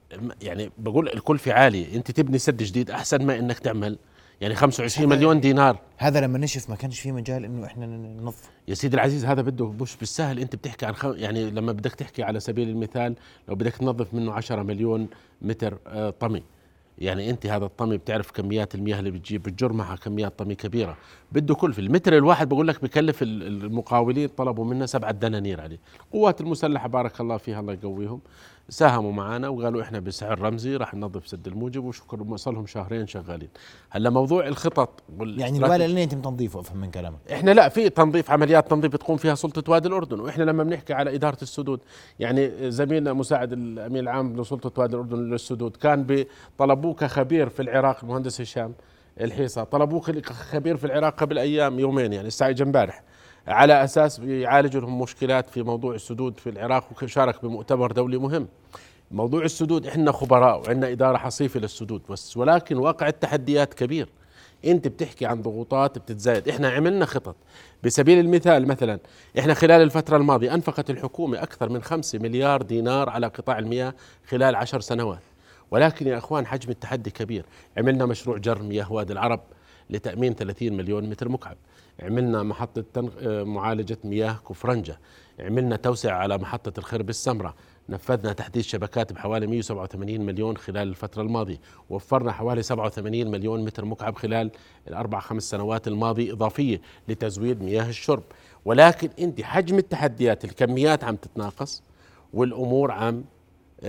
[0.41, 3.97] يعني بقول الكلفه عاليه أنت تبني سد جديد أحسن ما إنك تعمل.
[4.41, 5.79] يعني 25 مليون دينار.
[5.97, 8.49] هذا لما نشف ما كانش في مجال إنه إحنا ننظف.
[8.67, 10.39] يا سيدي العزيز هذا بده مش بالسهل.
[10.39, 11.13] أنت بتحكي عن خم...
[11.17, 13.15] يعني لما بدك تحكي على سبيل المثال
[13.47, 15.07] لو بدك تنظف منه 10 مليون
[15.41, 16.43] متر آه، طمي.
[16.97, 20.97] يعني أنت هذا الطمي بتعرف كميات المياه اللي بتجيب بتجر معها كميات طمي كبيرة.
[21.31, 25.79] بده كلفه المتر الواحد بقول لك بكلف المقاولين طلبوا منا سبعة دنانير عليه.
[26.05, 28.21] القوات المسلحة بارك الله فيها الله يقويهم.
[28.69, 33.49] ساهموا معنا وقالوا إحنا بسعر رمزي راح ننظف سد الموجب وشكر صار لهم شهرين شغالين.
[33.89, 37.19] هلا موضوع الخطط يعني الوالي اللي يتم تنظيفه أفهم من كلامك.
[37.31, 41.15] إحنا لا في تنظيف عمليات تنظيف بتقوم فيها سلطة وادي الأردن وإحنا لما بنحكي على
[41.15, 41.79] إدارة السدود
[42.19, 46.25] يعني زميلنا مساعد الامين العام لسلطة وادي الأردن للسدود كان
[46.57, 48.73] طلبوه كخبير في العراق المهندس هشام
[49.21, 50.01] الحيصة طلبوه
[50.51, 53.03] خبير في العراق قبل أيام يومين يعني الساعة امبارح.
[53.47, 58.47] على أساس يعالج لهم مشكلات في موضوع السدود في العراق وشارك بمؤتمر دولي مهم.
[59.11, 64.09] موضوع السدود إحنا خبراء وعندنا إدارة حصيفة للسدود بس ولكن واقع التحديات كبير.
[64.65, 66.49] أنت بتحكي عن ضغوطات بتتزايد.
[66.49, 67.35] إحنا عملنا خطط.
[67.83, 68.99] بسبيل المثال مثلا
[69.39, 73.93] إحنا خلال الفترة الماضية أنفقت الحكومة أكثر من خمسة مليار دينار على قطاع المياه
[74.27, 75.21] خلال عشر سنوات.
[75.71, 77.45] ولكن يا أخوان حجم التحدي كبير.
[77.77, 79.41] عملنا مشروع جر مياه وادي العرب
[79.89, 81.57] لتأمين 30 مليون متر مكعب.
[81.99, 84.99] عملنا محطة آه، معالجة مياه كفرنجة
[85.39, 87.53] عملنا توسعة على محطة الخرب السمراء.
[87.89, 91.57] نفذنا تحديث شبكات بحوالي 187 مليون خلال الفترة الماضية.
[91.89, 94.51] وفرنا حوالي 87 مليون متر مكعب خلال
[94.87, 98.23] الأربع خمس سنوات الماضية إضافية لتزويد مياه الشرب.
[98.65, 101.83] ولكن أنت حجم التحديات الكميات عم تتناقص
[102.33, 103.23] والأمور عم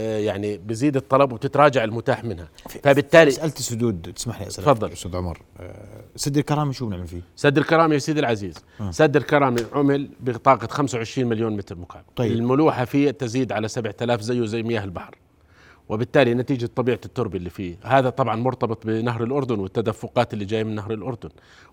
[0.01, 5.43] يعني بزيد الطلب وتتراجع المتاح منها فبالتالي مساله السدود تسمح لي أسألك تفضل أستاذ عمر
[5.61, 8.91] آه، سد الكرامة شو بنعمل فيه؟ سد الكرامة يا سيدي العزيز آه.
[8.91, 12.33] سد الكرامة عمل بطاقة 25 مليون متر مكعب طيب.
[12.33, 15.15] الملوحة فيه تزيد على 7000 زيه زي مياه البحر
[15.88, 17.77] وبالتالي نتيجة طبيعة التربة اللي فيه.
[17.83, 21.29] هذا طبعا مرتبط بنهر الأردن والتدفقات اللي جاية من نهر الأردن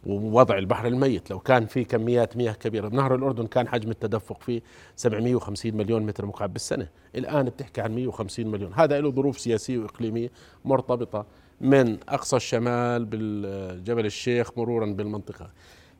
[0.05, 1.31] ووضع البحر الميت.
[1.31, 4.61] لو كان في كميات مياه كبيرة بنهر الأردن كان حجم التدفق فيه
[4.95, 6.87] 750 مليون متر مكعب بالسنة.
[7.15, 8.71] الآن بتحكي عن 150 مليون.
[8.73, 10.31] هذا له ظروف سياسية وإقليمية
[10.65, 11.25] مرتبطة
[11.61, 15.49] من أقصى الشمال بالجبل الشيخ مرورا بالمنطقة.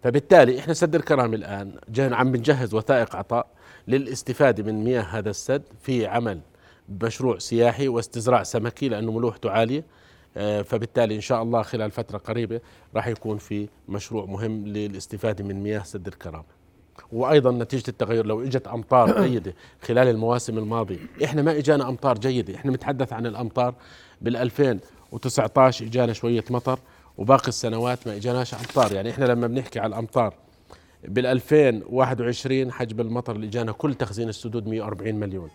[0.04, 1.72] فبالتالي إحنا سد الكرامة الآن.
[2.14, 3.48] عم بنجهز وثائق عطاء
[3.88, 6.40] للاستفادة من مياه هذا السد في عمل
[7.02, 9.84] مشروع سياحي واستزراع سمكي لأنه ملوحته عالية.
[10.38, 12.62] آه، فبالتالي إن شاء الله خلال فترة قريبة
[12.96, 16.62] راح يكون في مشروع مهم للاستفادة من مياه سد الكرامة.
[17.12, 20.98] وأيضا نتيجة التغير لو إجت أمطار جيدة خلال المواسم الماضية.
[21.24, 23.74] إحنا ما إجانا أمطار جيدة إحنا نتحدث عن الأمطار
[24.22, 26.80] بال 2019 إجانا شوية مطر
[27.18, 28.94] وباقي السنوات ما إجاناش أمطار.
[28.94, 30.34] يعني إحنا لما بنحكي على الأمطار
[31.04, 35.50] بال 2021 حجم المطر اللي إجانا كل تخزين السدود 140 مليون.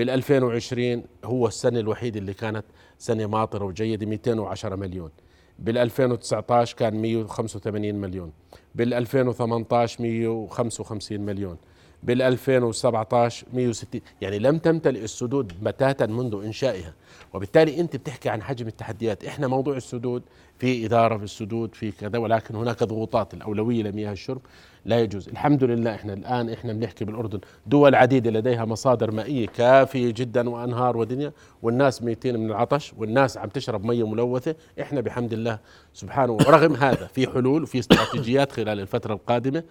[0.00, 2.64] بال 2020 هو السنة الوحيدة اللي كانت
[2.98, 5.10] سنة ماطرة وجيدة 210 مليون.
[5.58, 8.32] بال 2019 كان 185 مليون.
[8.74, 11.56] بال 2018 155 مليون.
[12.02, 16.94] بال 2017 160 يعني لم تمتلئ السدود بتاتا منذ إنشائها.
[17.34, 19.24] وبالتالي أنت بتحكي عن حجم التحديات.
[19.24, 20.22] إحنا موضوع السدود
[20.58, 24.40] في إدارة في السدود في كذا ولكن هناك ضغوطات الأولوية لمياه الشرب
[24.84, 25.28] لا يجوز.
[25.28, 27.40] الحمد لله إحنا الآن إحنا بنحكي بالأردن.
[27.66, 31.32] دول عديدة لديها مصادر مائية كافية جدا وأنهار ودنيا.
[31.62, 34.54] والناس ميتين من العطش والناس عم تشرب مية ملوثة.
[34.80, 35.58] إحنا بحمد الله
[35.94, 39.62] سبحانه ورغم هذا في حلول وفي استراتيجيات خلال الفترة القادمة.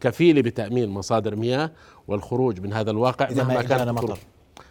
[0.00, 1.70] كفيله بتأمين مصادر مياه
[2.08, 4.18] والخروج من هذا الواقع إذا مهما كانت مطر.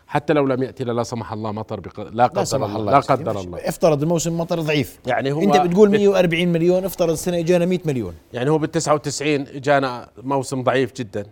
[0.07, 1.99] حتى لو لم يأتي لا سمح الله مطر بق...
[1.99, 2.91] لا قدر لا الله, الله.
[2.91, 3.57] لا قدر الله.
[3.57, 4.99] افترض الموسم مطر ضعيف.
[5.05, 8.13] يعني هو أنت بتقول 140 مليون افترض السنة إجانا 100 مليون.
[8.33, 11.25] يعني هو بال 99 إجانا موسم ضعيف جدا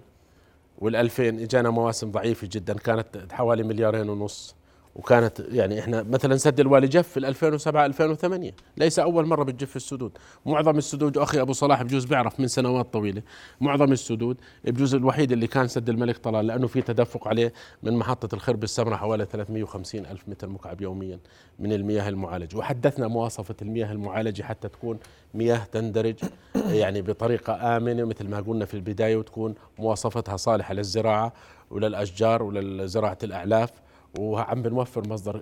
[0.79, 4.55] وال 2000 إجانا مواسم ضعيفة جدا كانت حوالي مليارين ونص.
[4.95, 10.17] وكانت يعني إحنا مثلا سد الوالي جف في 2007 2008 ليس أول مرة بتجف السدود.
[10.45, 13.21] معظم السدود أخي أبو صلاح بجوز بيعرف من سنوات طويلة.
[13.61, 18.35] معظم السدود بجوز الوحيد اللي كان سد الملك طلال لأنه في تدفق عليه من محطة
[18.35, 21.19] الخرب السمراء حوالي 350 ألف متر مكعب يوميا
[21.59, 22.57] من المياه المعالجة.
[22.57, 24.99] وحدثنا مواصفة المياه المعالجة حتى تكون
[25.33, 26.15] مياه تندرج
[26.55, 31.33] يعني بطريقة آمنة مثل ما قلنا في البداية وتكون مواصفتها صالحة للزراعة
[31.69, 33.69] وللأشجار ولزراعة الأعلاف.
[34.19, 35.41] وعم بنوفر مصدر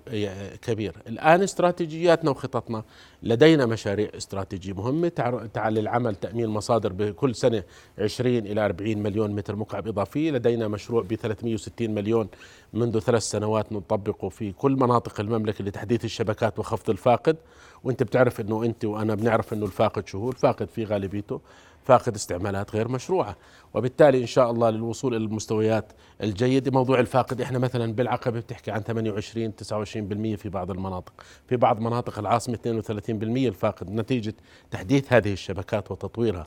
[0.62, 0.96] كبير.
[1.06, 2.82] الآن استراتيجياتنا وخططنا.
[3.22, 5.08] لدينا مشاريع استراتيجية مهمة.
[5.54, 7.62] تعال العمل تأمين مصادر بكل سنة
[7.98, 10.30] 20 إلى 40 مليون متر مكعب إضافي.
[10.30, 12.28] لدينا مشروع ب 360 مليون
[12.72, 17.36] منذ ثلاث سنوات نطبقه في كل مناطق المملكة لتحديث الشبكات وخفض الفاقد.
[17.84, 21.40] وأنت بتعرف إنه أنت وأنا بنعرف إنه الفاقد شو هو الفاقد في غالبيته.
[21.84, 23.36] فاقد استعمالات غير مشروعة.
[23.74, 28.80] وبالتالي إن شاء الله للوصول إلى المستويات الجيدة موضوع الفاقد إحنا مثلا بالعقبة بتحكي عن
[28.80, 31.12] 28 29% في بعض المناطق.
[31.48, 34.34] في بعض مناطق العاصمة 32% الفاقد نتيجة
[34.70, 36.46] تحديث هذه الشبكات وتطويرها.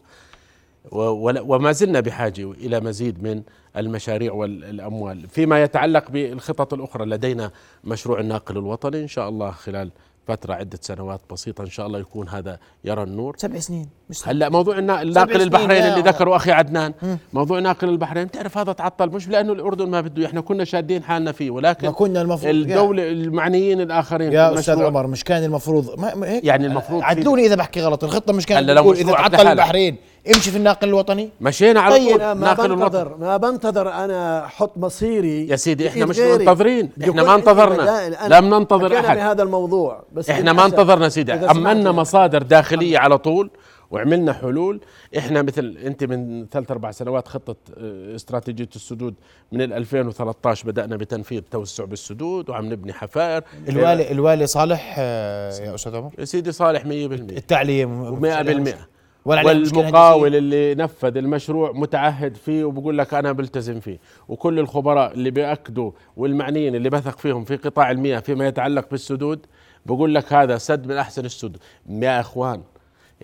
[0.92, 3.44] وما زلنا بحاجة إلى مزيد من
[3.78, 5.30] المشاريع والأموال.
[5.30, 7.52] فيما يتعلق بالخطط الأخرى لدينا
[7.84, 9.92] مشروع الناقل الوطني إن شاء الله خلال
[10.28, 13.36] فترة عدة سنوات بسيطة إن شاء الله يكون هذا يرى النور.
[13.38, 13.90] سبع سنين.
[14.10, 16.94] مش هلأ موضوع الناقل البحرين اللي ذكره أخي عدنان.
[17.04, 17.18] مم.
[17.34, 21.32] موضوع ناقل البحرين بتعرف هذا تعطل؟ مش لأنه الأردن ما بده إحنا كنا شادين حالنا
[21.32, 26.28] فيه ولكن ما كنا المفروض الدولة المعنيين الآخرين يا أستاذ عمر مش كان المفروض ما
[26.28, 29.98] هيك؟ يعني المفروض عدلوني إذا بحكي غلط الخطة مش كانت تقول إذا تعطل البحرين.
[30.28, 31.30] امشي في الناقل الوطني.
[31.42, 36.20] مشينا على طيب طول ما بنتظر ما بنتظر أنا أحط مصيري يا سيدي إحنا مش
[36.20, 38.10] منتظرين إحنا ما انتظرنا.
[38.28, 39.18] لم ننتظر أحد.
[39.18, 41.34] بهذا الموضوع بس إحنا ما انتظرنا سيدي.
[41.34, 43.50] أمنا مصادر داخلية على طول
[43.92, 44.82] وعملنا حلول.
[45.18, 49.14] إحنا مثل أنت من ثلاث أربع سنوات خطة آه، استراتيجية السدود
[49.52, 55.96] من 2013 بدأنا بتنفيذ توسع بالسدود وعم نبني حفائر الوالي الوالي صالح آه، يا أستاذ
[55.96, 58.20] عمر؟ يا سيدي صالح 100% التعليم.
[58.22, 58.93] 100%
[59.26, 64.00] والمقاول اللي نفذ المشروع متعهد فيه وبقول لك أنا بلتزم فيه.
[64.28, 69.46] وكل الخبراء اللي بيأكدوا والمعنيين اللي بثق فيهم في قطاع المياه فيما يتعلق بالسدود
[69.86, 71.58] بقول لك هذا سد من أحسن السدود.
[71.90, 72.62] يا إخوان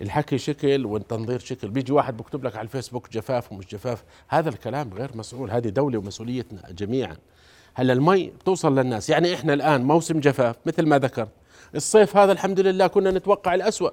[0.02, 1.68] الحكي شكل والتنظير شكل.
[1.68, 4.04] بيجي واحد بكتب لك على الفيسبوك جفاف ومش جفاف.
[4.28, 5.50] هذا الكلام غير مسؤول.
[5.50, 7.16] هذه دولة ومسؤوليتنا جميعا.
[7.74, 9.10] هلأ المي توصل للناس.
[9.10, 11.32] يعني إحنا الآن موسم جفاف مثل ما ذكرت.
[11.74, 13.90] الصيف هذا الحمد لله كنا نتوقع الأسوأ.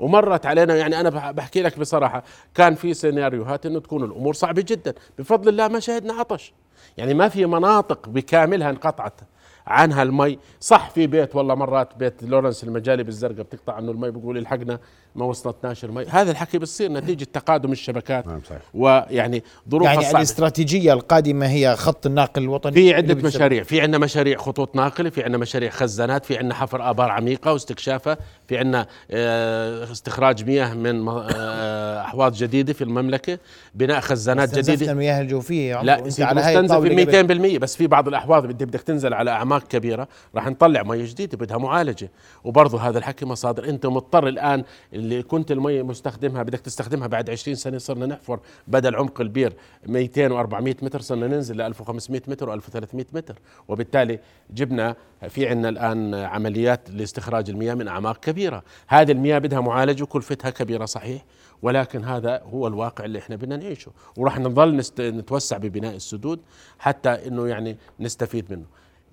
[0.00, 0.76] ومرت علينا.
[0.76, 2.22] يعني أنا بحكي لك بصراحة
[2.54, 4.94] كان في سيناريوهات إنه تكون الأمور صعبة جدا.
[5.18, 6.52] بفضل الله ما شهدنا عطش.
[6.96, 9.20] يعني ما في مناطق بكاملها انقطعت
[9.66, 14.38] عنها المي صح في بيت والله مرات بيت لورنس المجالي بالزرقاء بتقطع عنه المي بيقول
[14.38, 14.78] إلحقنا
[15.14, 18.40] ما وصلتناش المي هذا الحكي بتصير نتيجة تقادم الشبكات نعم.
[18.74, 20.16] ويعني ظروف يعني الصعبة.
[20.16, 25.22] الاستراتيجية القادمة هي خط الناقل الوطني في عده مشاريع في عندنا مشاريع خطوط ناقلة في
[25.22, 28.18] عندنا مشاريع خزانات في عندنا حفر آبار عميقة واستكشافها
[28.48, 33.38] في عندنا آه، استخراج مياه من آه، أحواض جديدة في المملكة
[33.74, 38.66] بناء خزانات جديدة المياه الجوفية لا أنت على هاي 200% بس في بعض الأحواض بدك
[38.66, 42.10] بدك تنزل على أعماق كبيرة راح نطلع مي جديدة بدها معالجة
[42.44, 44.64] وبرضه هذا الحكي مصادر أنت مضطر الآن
[45.00, 49.52] اللي كنت المي مستخدمها بدك تستخدمها بعد 20 سنة صرنا نحفر بدل عمق البير
[49.86, 53.38] 200 و400 متر صرنا ننزل ل 1500 متر و1300 متر.
[53.68, 54.18] وبالتالي
[54.50, 54.96] جبنا
[55.28, 58.62] في عندنا الآن عمليات لاستخراج المياه من أعماق كبيرة.
[58.88, 61.24] هذه المياه بدها معالجه وكلفتها كبيرة صحيح
[61.62, 63.92] ولكن هذا هو الواقع اللي إحنا بدنا نعيشه.
[64.16, 66.40] وراح نظل نتوسع ببناء السدود
[66.78, 68.66] حتى إنه يعني نستفيد منه.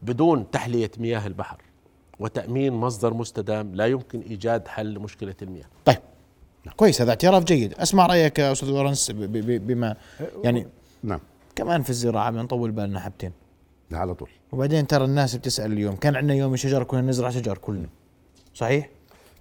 [0.03, 1.66] بدون تحلية مياه البحر.
[2.19, 5.65] وتأمين مصدر مستدام لا يمكن إيجاد حل لمشكلة المياه.
[5.85, 5.97] طيب.
[6.75, 7.73] كويس هذا اعتراف جيد.
[7.73, 9.95] أسمع رأيك يا أستاذ لورنس بما
[10.43, 10.67] يعني
[11.03, 11.19] نعم.
[11.55, 13.31] كمان في الزراعة بنطول بالنا حبتين.
[13.91, 14.29] على طول.
[14.51, 17.89] وبعدين ترى الناس بتسأل اليوم كان عندنا يوم الشجر كنا نزرع شجر كلنا.
[18.53, 18.89] صحيح؟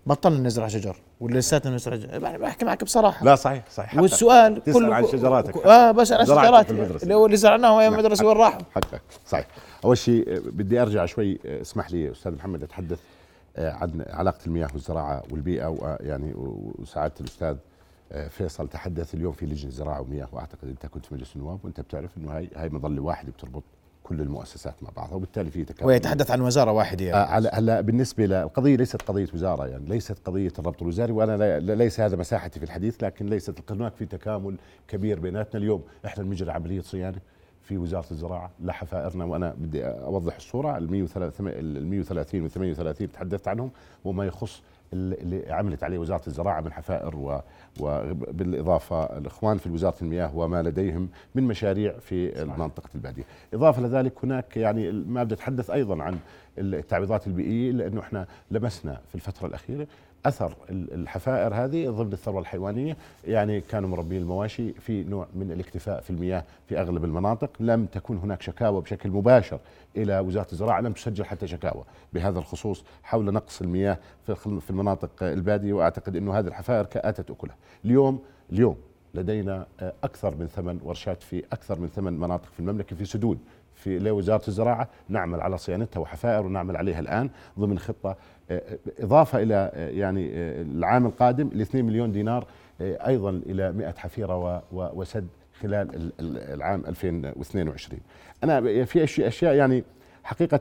[0.06, 0.96] بطلنا نزرع شجر.
[1.20, 3.24] ولا لساتنا يعني بحكي معك بصراحة.
[3.24, 4.00] لا صحيح صحيح.
[4.00, 5.66] والسؤال كله عن شجراتك.
[5.66, 6.72] آه بس عن شجراتي.
[7.02, 8.32] اللي هو اللي زرعناه أيام المدرسة نعم.
[8.32, 8.60] وين راحوا.
[8.74, 9.02] حقك.
[9.26, 9.46] صحيح.
[9.84, 12.98] أول شيء بدي أرجع شوي اسمح لي أستاذ محمد أتحدث
[13.56, 16.32] آه، عن علاقة المياه والزراعة والبيئة ويعني
[16.78, 17.56] وسعادة الأستاذ
[18.12, 18.68] آه، فيصل.
[18.68, 22.36] تحدث اليوم في لجنة زراعة ومياه وأعتقد أنت كنت في مجلس النواب وأنت بتعرف إنه
[22.36, 23.62] هاي هاي مظلة واحدة بتربط
[24.06, 27.46] كل المؤسسات مع بعضها وبالتالي في تكامل ويتحدث عن وزارة واحدة يعني.
[27.46, 32.16] آه هلا بالنسبة للقضيه ليست قضية وزارة يعني ليست قضية الربط الوزاري وأنا ليس هذا
[32.16, 34.56] مساحتي في الحديث لكن ليست هناك في تكامل
[34.88, 37.18] كبير بيناتنا اليوم إحنا بنجري عملية صيانة
[37.62, 43.48] في وزارة الزراعة لحفائرنا وأنا بدي أوضح الصورة ال 130 ال 130 وال 38 تحدثت
[43.48, 43.70] عنهم
[44.04, 47.40] وما يخص اللي عملت عليه وزارة الزراعة من حفائر و
[47.80, 54.56] وبالإضافة الإخوان في وزارة المياه وما لديهم من مشاريع في منطقه البادية، إضافة لذلك هناك
[54.56, 56.18] يعني ما بدي أتحدث أيضا عن
[56.58, 59.86] التعويضات البيئية لأنه إحنا لمسنا في الفترة الأخيرة
[60.28, 62.96] أثر الحفائر هذه ضمن الثروة الحيوانية.
[63.24, 67.50] يعني كانوا مربين المواشي في نوع من الاكتفاء في المياه في أغلب المناطق.
[67.60, 69.58] لم تكن هناك شكاوى بشكل مباشر
[69.96, 75.72] إلى وزارة الزراعة لم تسجل حتى شكاوى بهذا الخصوص حول نقص المياه في المناطق البادية.
[75.72, 77.56] وأعتقد إنه هذه الحفائر اتت أكلها.
[77.84, 78.76] اليوم اليوم
[79.14, 83.38] لدينا أكثر من ثمان ورشات في أكثر من ثمان مناطق في المملكة في سدود
[83.74, 84.88] في لوزارة الزراعة.
[85.08, 88.16] نعمل على صيانتها وحفائر ونعمل عليها الآن ضمن خطة
[89.00, 90.30] إضافة إلى يعني
[90.60, 92.46] العام القادم ل 2 مليون دينار
[92.80, 95.28] أيضا إلى 100 حفيرة وسد
[95.60, 98.00] خلال العام 2022
[98.44, 99.84] أنا في أشياء يعني
[100.24, 100.60] حقيقة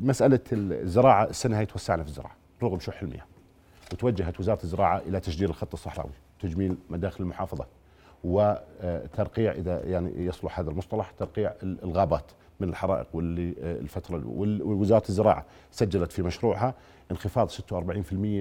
[0.00, 3.24] مسألة الزراعة السنة هي توسعنا في الزراعة رغم شح المياه
[3.92, 7.68] وتوجهت وزارة الزراعة إلى تشجير الخط الصحراوي تجميل مداخل المحافظات
[8.24, 12.24] وترقيع إذا يعني يصلح هذا المصطلح ترقيع الغابات.
[12.62, 16.74] من الحرائق واللي آه، الفترة ووزارة الزراعة سجلت في مشروعها
[17.10, 17.54] انخفاض 46%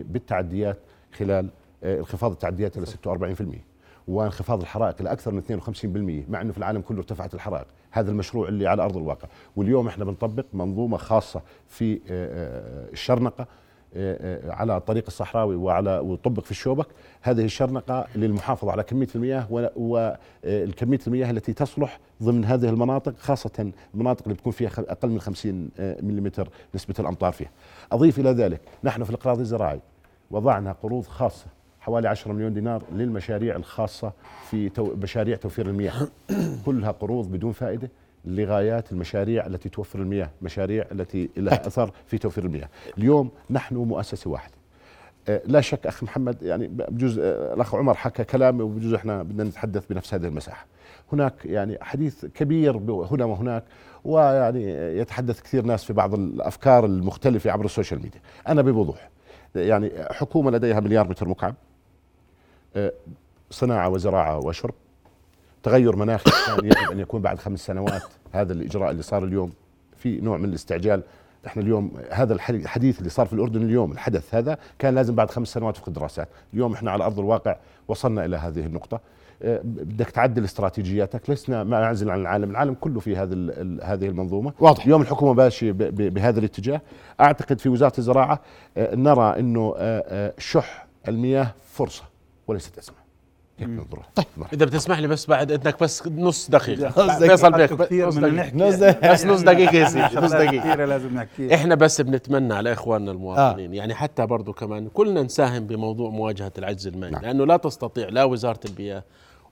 [0.04, 0.78] بالتعديات
[1.14, 1.50] خلال
[1.84, 3.64] آه، انخفاض التعديات إلى 46%
[4.08, 7.68] وانخفاض الحرائق إلى أكثر من 52% مع إنه في العالم كله ارتفعت الحرائق.
[7.92, 9.28] هذا المشروع اللي على أرض الواقع.
[9.56, 13.48] واليوم إحنا بنطبق منظومة خاصة في آه، الشرنقة
[14.46, 16.88] على الطريق الصحراوي وعلى وطبق في الشوبك
[17.22, 24.24] هذه الشرنقة للمحافظة على كمية المياه والكميه المياه التي تصلح ضمن هذه المناطق خاصة المناطق
[24.24, 26.32] اللي بتكون فيها أقل من 50 آه، ملم
[26.76, 27.50] نسبة الأمطار فيها.
[27.92, 29.80] أضيف إلى ذلك نحن في الأقراض الزراعي
[30.32, 31.46] وضعنا قروض خاصة
[31.80, 34.12] حوالي 10 مليون دينار للمشاريع الخاصة
[34.50, 36.08] في مشاريع توفير المياه
[36.66, 37.90] كلها قروض بدون فائدة
[38.26, 42.70] لغايات المشاريع التي توفر المياه مشاريع التي لها أثر في توفير المياه.
[42.98, 44.54] اليوم نحن مؤسسة واحدة.
[45.30, 49.44] آه، لا شك أخي محمد يعني بجوز آه، الأخ عمر حكى كلام وبجوز إحنا بدنا
[49.44, 50.66] نتحدث بنفس هذه المساحة.
[51.14, 52.78] هناك يعني حديث كبير
[53.12, 53.64] هنا وهناك
[54.04, 54.64] ويعني
[55.00, 58.22] يتحدث كثير ناس في بعض الأفكار المختلفة عبر ال social media.
[58.48, 59.10] أنا بوضوح
[59.56, 61.56] يعني حكومة لديها مليار متر مكعب
[62.76, 62.94] آه،
[63.52, 64.74] صناعة وزراعة وشرب
[65.64, 68.04] تغير مناخي كان يجب أن يكون بعد خمس سنوات.
[68.32, 69.52] هذا الإجراء اللي صار اليوم
[69.98, 71.04] في نوع من الاستعجال.
[71.48, 75.48] إحنا اليوم هذا الحديث اللي صار في الأردن اليوم الحدث هذا كان لازم بعد خمس
[75.48, 77.56] سنوات وفق الدراسات اليوم إحنا على أرض الواقع
[77.88, 79.00] وصلنا إلى هذه النقطة.
[79.44, 81.30] أه، بدك تعدل استراتيجياتك.
[81.30, 82.52] لسنا ما نعزل عن العالم.
[82.52, 83.34] العالم كله في هذه
[83.84, 84.54] هذه المنظومة.
[84.60, 84.86] واضح.
[84.86, 86.82] اليوم الحكومة ماشيه بهذا الاتجاه.
[87.22, 88.40] أعتقد في وزارة الزراعة
[88.78, 92.04] أه، نرى إنه أه، شح المياه فرصة
[92.48, 93.09] وليست أزمة.
[94.16, 97.20] طيب إذا بتسمح لي بس بعد اذنك بس نص دقيقة.
[97.20, 97.72] فيصل بيك
[98.56, 99.12] نص دقيقة.
[99.12, 100.76] بس نص دقيقة يا سيدي نص دقيقة.
[100.76, 101.56] لازم نحكي.
[101.56, 103.76] إحنا بس بنتمنى على إخواننا المواطنين آه.
[103.76, 107.22] يعني حتى برضه كمان كلنا نساهم بموضوع مواجهة العجز المائي نعم.
[107.22, 109.04] لأنه لا تستطيع لا وزارة البيئة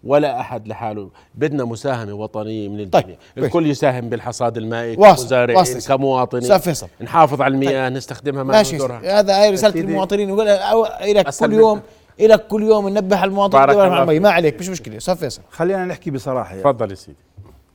[0.03, 1.09] ولا أحد لحاله.
[1.35, 3.03] بدنا مساهمة وطنية من الجميع.
[3.03, 3.17] طيب.
[3.37, 6.59] الكل يساهم بالحصاد المائي كمزارعين كمواطنين.
[7.01, 7.97] نحافظ على المياه طيب.
[7.97, 11.81] نستخدمها ما ماشي هذا هاي رسالة المواطنين يقول لك كل يوم
[12.19, 14.19] إلك كل يوم ننبه المواطن.
[14.21, 14.99] ما عليك مش مشكلة.
[14.99, 16.61] صف فيصل خلينا نحكي بصراحة يعني.
[16.63, 17.17] تفضل يا سيدي.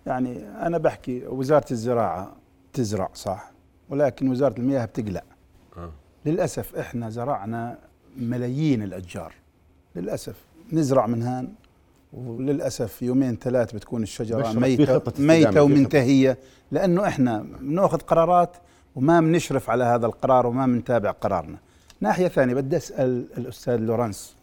[0.06, 2.32] يعني أنا بحكي وزارة الزراعة
[2.72, 3.50] تزرع صح؟
[3.88, 5.24] ولكن وزارة المياه بتقلق.
[5.76, 5.90] آه.
[6.26, 7.78] للأسف إحنا زرعنا
[8.16, 9.34] ملايين الأشجار.
[9.96, 10.34] للأسف
[10.72, 11.48] نزرع من هان
[12.12, 16.38] وللأسف يومين ثلاث بتكون الشجرة ميته ميتة ومنتهية.
[16.70, 18.56] لأنه إحنا بنأخذ قرارات
[18.96, 21.58] وما بنشرف على هذا القرار وما بنتابع قرارنا.
[22.02, 24.36] ناحية ثانية بدي أسأل الأستاذ لورنس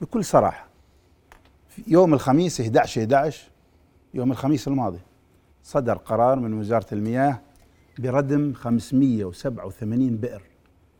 [0.00, 0.66] بكل صراحة
[1.68, 3.48] في يوم الخميس 11 11
[4.14, 4.98] يوم الخميس الماضي
[5.64, 7.40] صدر قرار من وزارة المياه
[7.98, 10.42] بردم 587 بئر.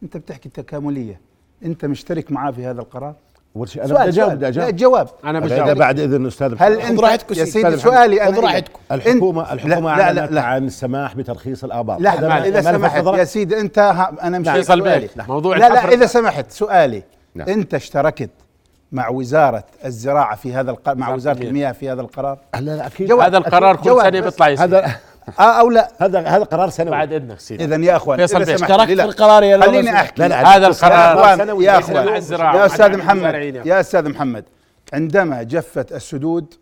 [0.03, 1.21] أنت بتحكي تكامليه
[1.65, 3.15] أنت مشترك معاه في هذا القرار؟
[3.57, 4.69] أول شيء أنا بدي أجاوب بدي أجاوب.
[4.69, 5.79] الجواب أنا بجاوب.
[5.79, 8.63] بعد إذن الاستاذ هل أنت راحتكم يا سيدي سؤالي أنا
[8.93, 10.43] الحكومة الحكومة لا لا لا.
[10.43, 13.07] عن السماح بترخيص الابار لا لا إذا سمحت.
[13.07, 13.79] يا سيدي أنت
[14.23, 15.09] أنا مش سؤالي.
[15.29, 17.03] موضوع لا لا إذا سمحت سؤالي.
[17.35, 17.49] نعم.
[17.49, 18.31] أنت اشتركت
[18.93, 23.13] مع وزارة الزراعة في هذا القرار مع وزارة المياه في هذا القرار؟ لا لا أكيد.
[23.13, 24.97] هذا القرار كل سنة بيطلع هذا
[25.39, 25.89] آه أو لا.
[26.01, 26.91] هذا هذا قرار سنوي.
[26.91, 27.65] بعد إذنك سيدي.
[27.65, 28.51] اذا يا أخوان إذا اشتركت
[28.93, 30.23] في القرار يا خليني أحكي.
[30.23, 31.65] لا لا هذا القرار سنوي.
[31.65, 32.09] يا أخوان.
[32.09, 33.35] يا أستاذ محمد.
[33.67, 34.45] يا أستاذ محمد
[34.93, 36.55] عندما جفت السدود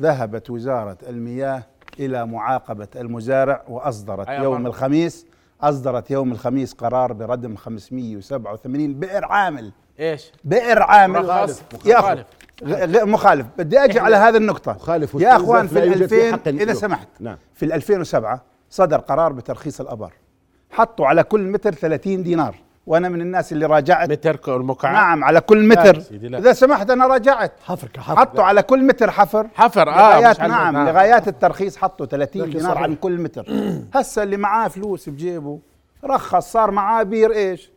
[0.00, 1.62] ذهبت وزارة المياه
[2.00, 5.26] إلى معاقبة المزارع وأصدرت يوم الخميس
[5.62, 9.72] أصدرت يوم الخميس قرار بردم 587 بئر عامل.
[10.00, 11.22] إيش؟ بئر عامل.
[11.22, 12.24] مخالف يا أخي
[13.04, 13.46] مخالف.
[13.58, 14.72] بدي أجي على هذه النقطة.
[14.72, 17.36] مخالف يا أخوان في ال 2000 إذا سمحت نعم.
[17.54, 20.12] في ال 2007 صدر قرار بترخيص الأبار.
[20.70, 22.54] حطوا على كل متر 30 دينار.
[22.86, 24.10] وأنا من الناس اللي راجعت.
[24.10, 24.92] متر المكعب.
[24.92, 26.02] نعم على كل متر.
[26.10, 26.38] لا.
[26.38, 27.52] إذا سمحت أنا راجعت.
[27.64, 29.46] حفر كحفر حطوا على كل متر حفر.
[29.54, 30.92] حفر آه لغايات نعم المتر.
[30.92, 32.78] لغايات الترخيص حطوا 30 لكن دينار.
[32.78, 33.46] عن كل متر.
[33.94, 35.58] هسه اللي معاه فلوس بجيبه.
[36.04, 37.70] رخص صار معاه بير إيش؟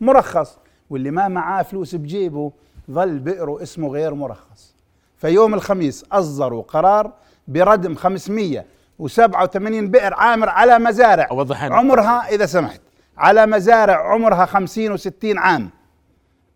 [0.00, 0.58] مرخص.
[0.90, 2.52] واللي ما معاه فلوس بجيبه
[2.90, 4.74] ظل بئره اسمه غير مرخص.
[5.16, 7.12] فيوم الخميس أصدروا قرار
[7.48, 11.28] بردم 587 بئر عامر على مزارع.
[11.60, 12.80] عمرها إذا سمحت.
[13.18, 15.70] على مزارع عمرها 50 و60 عام.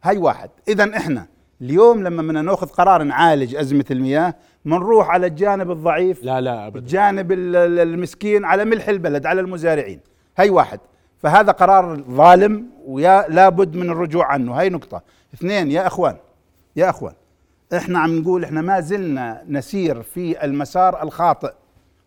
[0.05, 0.51] هاي واحد.
[0.69, 1.27] اذا إحنا
[1.61, 4.35] اليوم لما بدنا نأخذ قرار نعالج أزمة المياه
[4.65, 6.79] بنروح على الجانب الضعيف لا لا ابدا.
[6.81, 10.01] الجانب ال- ال- المسكين على ملح البلد على المزارعين.
[10.39, 10.81] هاي واحد.
[11.19, 14.61] فهذا قرار ظالم ويا لابد من الرجوع عنه.
[14.61, 15.03] هاي نقطة.
[15.35, 16.17] اثنين يا إخوان
[16.77, 17.15] يا إخوان
[17.77, 21.53] إحنا عم نقول إحنا ما زلنا نسير في المسار الخاطئ.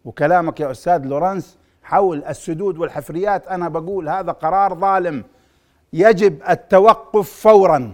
[0.05, 5.23] وكلامك يا أستاذ لورانس حول السدود والحفريات أنا بقول هذا قرار ظالم.
[5.93, 7.93] يجب التوقف فورا.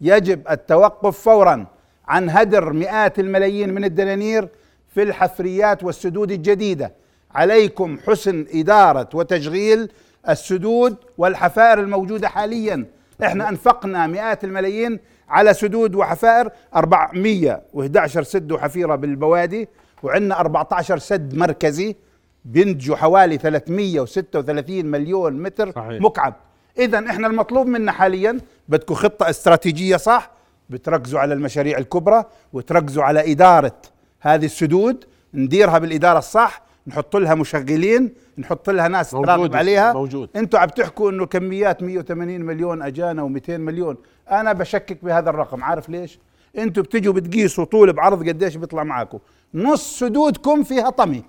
[0.00, 1.66] يجب التوقف فورا
[2.08, 4.48] عن هدر مئات الملايين من الدنانير
[4.94, 6.92] في الحفريات والسدود الجديدة.
[7.34, 9.92] عليكم حسن إدارة وتشغيل
[10.28, 12.86] السدود والحفائر الموجودة حاليا.
[13.24, 19.68] إحنا أنفقنا مئات الملايين على سدود وحفائر 411 سد وحفيرة بالبوادي
[20.02, 21.96] وعندنا 14 سد مركزي.
[22.44, 26.02] بينتجوا حوالي 336 مليون متر صحيح.
[26.02, 26.34] مكعب.
[26.78, 28.38] اذا إحنا المطلوب منا حاليا
[28.68, 30.30] بدكم خطة استراتيجية صح؟
[30.70, 33.76] بتركزوا على المشاريع الكبرى وتركزوا على إدارة
[34.20, 35.04] هذه السدود.
[35.34, 39.92] نديرها بالإدارة الصح نحط لها مشغلين نحط لها ناس تراقب عليها.
[39.92, 40.28] موجود.
[40.36, 43.96] أنتوا عم تحكوا إنه كميات 180 مليون اجانا و200 مليون.
[44.30, 46.18] أنا بشكك بهذا الرقم عارف ليش؟
[46.58, 49.18] أنتوا بتجوا بتقيسوا طول بعرض قديش بيطلع معاكم
[49.54, 51.24] نص سدودكم فيها طمي.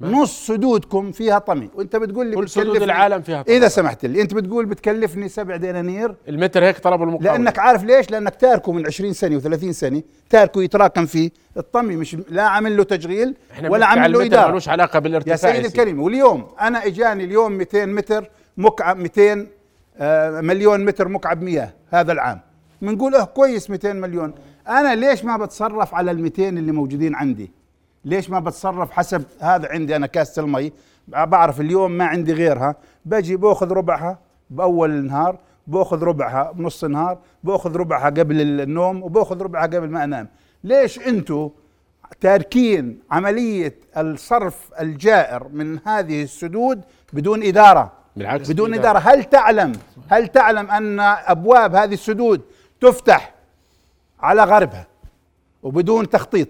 [0.00, 1.70] نص سدودكم فيها طمي.
[1.74, 3.56] وانت بتقول لي كل سدود العالم فيها طمي.
[3.56, 6.14] إذا سمحت لي انت بتقول بتكلفني سبع دنانير.
[6.28, 10.62] المتر هيك طلبوا المقاول لأنك عارف ليش؟ لأنك تاركه من 20 سنة و30 سنة تاركه
[10.62, 13.34] يتراكم فيه الطمي مش لا عامل له تشغيل
[13.68, 14.50] ولا عامل له إدارة.
[14.50, 15.66] ملوش علاقة بالارتفاع يا سيدي.
[15.68, 19.46] الكريم واليوم أنا إجاني اليوم 200 متر مكعب 200
[20.00, 22.40] آه، مليون متر مكعب مياه هذا العام.
[22.82, 24.34] بنقول أه كويس 200 مليون.
[24.68, 27.50] أنا ليش ما بتصرف على ال 200 اللي موجودين عندي؟
[28.04, 30.72] ليش ما بتصرف حسب هذا عندي أنا كاسه المي؟
[31.08, 32.74] بعرف اليوم ما عندي غيرها.
[33.04, 34.18] بجي بأخذ ربعها
[34.50, 40.28] بأول النهار بأخذ ربعها بنص النهار بأخذ ربعها قبل النوم وبأخذ ربعها قبل ما أنام.
[40.64, 41.50] ليش أنتم
[42.20, 46.80] تاركين عملية الصرف الجائر من هذه السدود
[47.12, 48.98] بدون إدارة؟ بالعكس بدون في إدارة.
[48.98, 49.72] هل تعلم
[50.08, 52.40] هل تعلم أن أبواب هذه السدود
[52.80, 53.34] تفتح
[54.20, 54.86] على غربها
[55.62, 56.48] وبدون تخطيط؟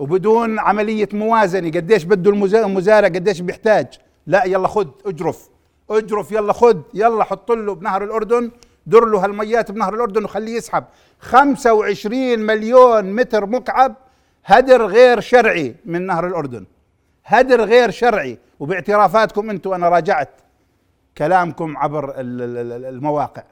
[0.00, 1.68] وبدون عملية موازنة.
[1.70, 3.86] قديش بده المزا- المزارع؟ قديش بيحتاج؟
[4.26, 5.48] لا يلا خد اجرف.
[5.90, 8.50] اجرف يلا خد يلا حط له بنهر الأردن.
[8.86, 10.84] در له هالميات بنهر الأردن وخليه يسحب.
[11.20, 13.94] 25 مليون متر مكعب
[14.44, 16.64] هدر غير شرعي من نهر الأردن.
[17.24, 18.38] هدر غير شرعي.
[18.60, 20.28] وباعترافاتكم أنتم أنا راجعت
[21.18, 23.42] كلامكم عبر ال- ال- ال- المواقع.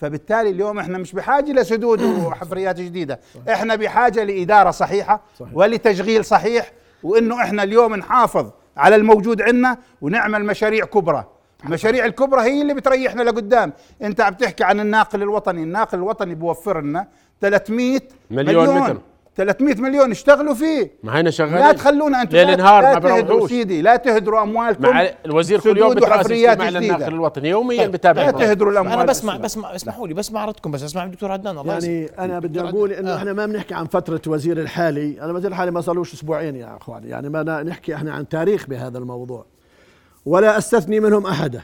[0.00, 3.20] فبالتالي اليوم إحنا مش بحاجة لسدود وحفريات جديدة.
[3.48, 5.22] إحنا بحاجة لإدارة صحيحة
[5.52, 6.72] ولتشغيل صحيح
[7.02, 11.24] وإنه إحنا اليوم نحافظ على الموجود عندنا ونعمل مشاريع كبرى.
[11.64, 13.72] المشاريع الكبرى هي اللي بتريحنا لقدام.
[14.02, 15.62] أنت عم تحكي عن الناقل الوطني.
[15.62, 17.08] الناقل الوطني بيوفر لنا
[17.40, 19.00] 300 مليون متر.
[19.44, 22.98] 300 مليون اشتغلوا فيه ما هينا شغالين لا تخلونا أنتم ليل لا- نهار لا ما
[23.00, 26.80] تهدروا بروحوش سيدي لا تهدروا أموالكم مع الوزير كل يوم بترأس اجتماع جديدة.
[26.80, 28.46] للناقل الوطني يوميا طيب، بتابع لا الموضوع.
[28.48, 29.36] تهدروا الأموال أنا بسمع.
[29.36, 32.18] بسمع اسمحوا لي بسمع ردكم بس اسمع دكتور عدنان الله يعني يسلمك.
[32.20, 32.92] أنا بدي دكتور أقول.
[32.92, 33.16] إنه آه.
[33.16, 37.08] إحنا ما بنحكي عن فترة وزير الحالي أنا وزير الحالي ما صارلوش أسبوعين يا إخواني
[37.08, 39.44] يعني ما نحكي إحنا عن تاريخ بهذا الموضوع
[40.26, 41.60] ولا أستثني منهم أحدا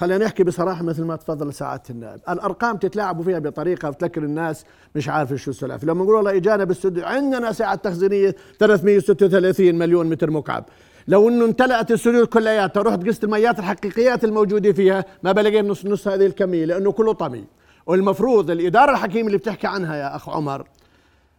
[0.00, 2.20] خلينا نحكي بصراحة مثل ما تفضل سعادة النائب.
[2.28, 5.84] الأرقام تتلاعبوا فيها بطريقة بتذكر الناس مش عارف شو السلف.
[5.84, 10.64] لما نقول والله اجانا بالاستوديو عندنا سعه تخزينية 336 مليون متر مكعب.
[11.08, 16.08] لو إنه امتلأت السدود كلياتها رحت قست الميات الحقيقيات الموجودة فيها ما بلاقي نص نص
[16.08, 17.44] هذه الكمية لأنه كله طمي.
[17.86, 20.66] والمفروض الإدارة الحكيمة اللي بتحكي عنها يا أخ عمر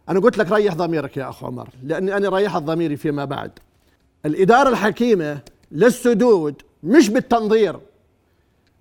[0.08, 3.50] أنا قلت لك ريح ضميرك يا أخ عمر لاني أنا ريحت ضميري فيما بعد.
[4.26, 5.38] الإدارة الحكيمة
[5.72, 7.76] للسدود مش بالتنظير.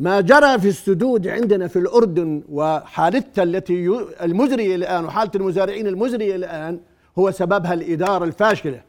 [0.01, 6.79] ما جرى في السدود عندنا في الأردن وحالتها التي المزرية الآن وحالة المزارعين المزرية الآن
[7.19, 8.81] هو سببها الإدارة الفاشلة.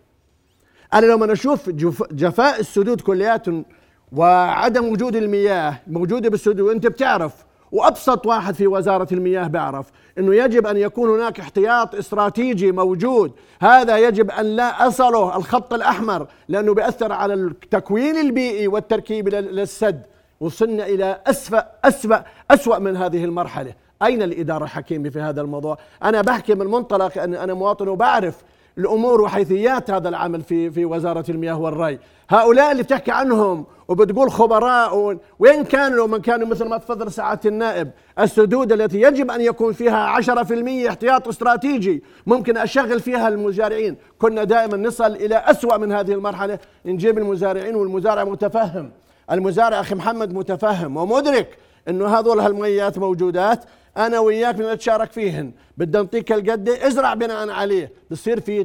[0.94, 3.64] أنا لما أشوف جف- جفاء السدود كلياتهم
[4.12, 7.32] وعدم وجود المياه موجودة بالسدود أنت بتعرف
[7.72, 9.86] وأبسط واحد في وزارة المياه بيعرف
[10.18, 13.32] أنه يجب أن يكون هناك احتياط استراتيجي موجود.
[13.60, 20.02] هذا يجب أن لا أصله الخط الأحمر لأنه بيأثر على التكوين البيئي والتركيب لل- للسد.
[20.42, 22.16] وصلنا إلى أسوأ أسوأ
[22.50, 23.74] أسوأ من هذه المرحلة.
[24.02, 28.42] أين الإدارة الحكيمة في هذا الموضوع؟ أنا بحكي من منطلق أن أنا مواطن وبعرف
[28.78, 31.98] الأمور وحيثيات هذا العمل في في وزارة المياه والري،
[32.30, 37.90] هؤلاء اللي بتحكي عنهم وبتقول خبراء وين كانوا؟ من كانوا مثل ما تفضل سعادة النائب.
[38.18, 44.76] السدود التي يجب أن يكون فيها 10% احتياط استراتيجي ممكن أشغل فيها المزارعين، كنا دائما
[44.76, 46.58] نصل إلى أسوأ من هذه المرحلة.
[46.86, 48.90] نجيب المزارعين والمزارع متفهم،
[49.32, 51.58] المزارع أخي محمد متفهم ومدرك
[51.88, 53.64] انه هذول هالميات موجودات
[53.96, 55.52] أنا وياك بدنا نتشارك فيهن.
[55.76, 57.92] بدنا نعطيك القد ازرع بناء عليه.
[58.10, 58.64] بصير في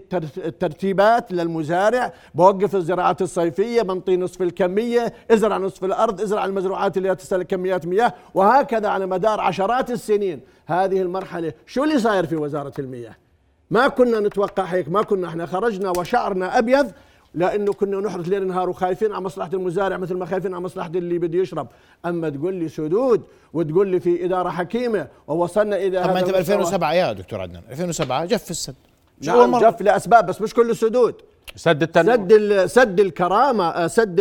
[0.59, 2.13] ترتيبات للمزارع.
[2.35, 8.13] بوقف الزراعات الصيفية بنطي نصف الكمية ازرع نصف الأرض ازرع المزروعات اللي تستهلك كميات مياه
[8.33, 10.41] وهكذا على مدار عشرات السنين.
[10.65, 13.15] هذه المرحلة شو اللي صاير في وزارة المياه؟
[13.69, 16.91] ما كنا نتوقع هيك ما كنا إحنا خرجنا وشعرنا أبيض
[17.35, 21.19] لأنه كنا نحرث ليل نهار وخايفين على مصلحة المزارع مثل ما خايفين على مصلحة اللي
[21.19, 21.67] بده يشرب.
[22.05, 23.21] أما تقول لي سدود
[23.53, 28.25] وتقول لي في إدارة حكيمة ووصلنا إلى اما أنت ب 2007 يا دكتور عدنان 2007
[28.25, 28.75] جف السد.
[29.23, 31.15] نعم جف لأسباب بس مش كل السدود.
[31.55, 34.15] سد التنمية سد سد الكرامة آه، سد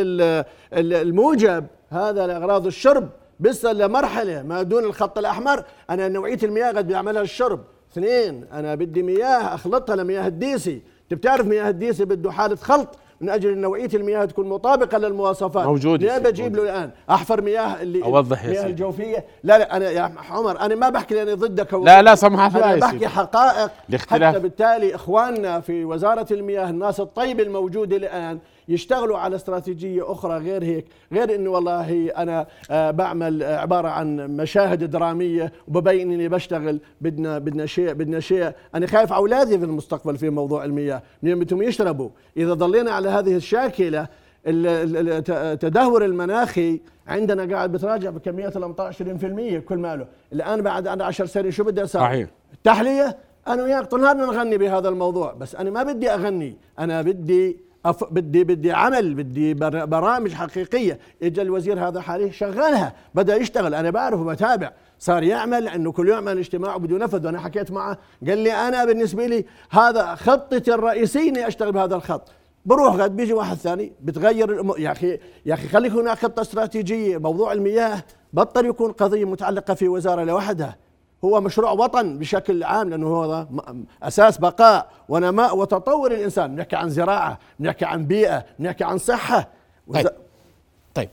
[0.72, 1.66] الموجب.
[1.90, 3.08] هذا لأغراض الشرب.
[3.40, 7.60] بيصل لمرحلة ما دون الخط الأحمر أنا نوعية المياه قد بيعملها الشرب.
[7.92, 10.82] اثنين أنا بدي مياه أخلطها لمياه الديسي.
[11.12, 12.88] انت بتعرف مياه الديسه بده حالة خلط
[13.20, 17.82] من أجل إن نوعية المياه تكون مطابقة للمواصفات؟ موجود ليه بجيب له الآن؟ أحفر مياه
[17.82, 21.74] اللي أوضح يا المياه الجوفية؟ لا لا أنا يا عمر أنا ما بحكي لأني ضدك
[21.74, 23.70] لا لا سمح الله أنا بحكي حقائق.
[23.88, 28.38] الاختلاف حتى بالتالي إخواننا في وزارة المياه الناس الطيبة الموجودة الآن
[28.68, 34.84] يشتغلوا على استراتيجية أخرى غير هيك غير إنه والله أنا آه، بعمل عبارة عن مشاهد
[34.84, 38.52] درامية وببين إني بشتغل بدنا بدنا شيء بدنا شيء.
[38.74, 41.02] أنا خايف على أولادي في المستقبل في موضوع المياه.
[41.22, 42.08] من بدهم يشربوا.
[42.36, 44.08] إذا ضلينا على هذه الشاكلة
[44.46, 50.06] التدهور المناخي عندنا قاعد بتراجع بكميات الامطار 20% كل ماله.
[50.32, 52.28] الآن بعد 10 سنين شو بدي أسوي؟ صحيح.
[52.54, 53.16] التحلية؟
[53.48, 55.32] أنا وياك طول نهارنا نغني بهذا الموضوع.
[55.32, 56.56] بس أنا ما بدي أغني.
[56.78, 58.04] أنا بدي أف...
[58.04, 59.54] بدي بدي عمل بدي
[59.86, 60.98] برامج حقيقية.
[61.22, 63.74] اجى الوزير هذا حاليا شغلها بدأ يشتغل.
[63.74, 64.72] أنا بعرف وبتابع.
[64.98, 68.84] صار يعمل انه كل يوم عن اجتماع وبده ينفذ وأنا حكيت معه قال لي أنا
[68.84, 72.28] بالنسبة لي هذا خطتي الرئيسية إني أشتغل بهذا الخط.
[72.66, 77.18] بروح غد بيجي واحد ثاني بتغير الأمور يا أخي يا أخي خليك هناك خطة استراتيجية
[77.18, 80.76] موضوع المياه بطل يكون قضية متعلقة في وزارة لوحدها.
[81.26, 83.46] هو مشروع وطن بشكل عام لأنه هو
[84.02, 86.54] أساس بقاء ونماء وتطور الإنسان.
[86.54, 89.48] بنحكي عن زراعة بنحكي عن بيئة بنحكي عن صحة.
[89.94, 90.10] طيب.
[90.94, 91.08] طيب.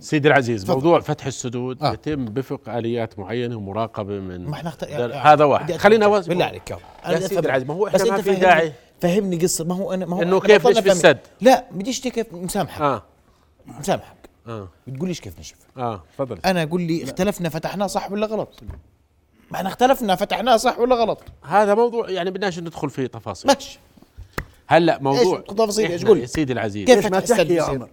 [0.00, 0.74] سيدي العزيز فضل.
[0.74, 1.92] موضوع فتح السدود آه.
[1.92, 4.84] يتم بفق آليات معينة ومراقبة من ما إحنا اخت...
[4.84, 5.76] هذا واحد.
[5.76, 6.70] خلينا بالله عليك
[7.06, 9.64] يا سيدي العزيز ما هو إحنا ما في داعي؟ فهمني قصة.
[9.64, 12.80] ما هو أنا ما هو إنه كيف نشف السد؟ لا بديش كيف مسامحك.
[12.82, 13.02] آه.
[13.66, 14.16] مسامحك.
[14.48, 14.68] آه.
[14.86, 15.56] بتقوليش كيف نشف.
[15.76, 16.38] آه تفضل.
[16.44, 18.60] أنا قول لي اختلفنا فتحناه صح ولا غلط؟
[19.50, 23.50] ما إحنا اختلفنا فتحناه صح ولا غلط؟ هذا موضوع يعني بدناش ندخل فيه تفاصيل.
[23.50, 23.78] ماشي.
[24.66, 26.86] هلا موضوع تفاصيل؟ إيش قول؟ يا سيدي العزيز.
[26.86, 27.88] كيف ما تحكي يا عمر؟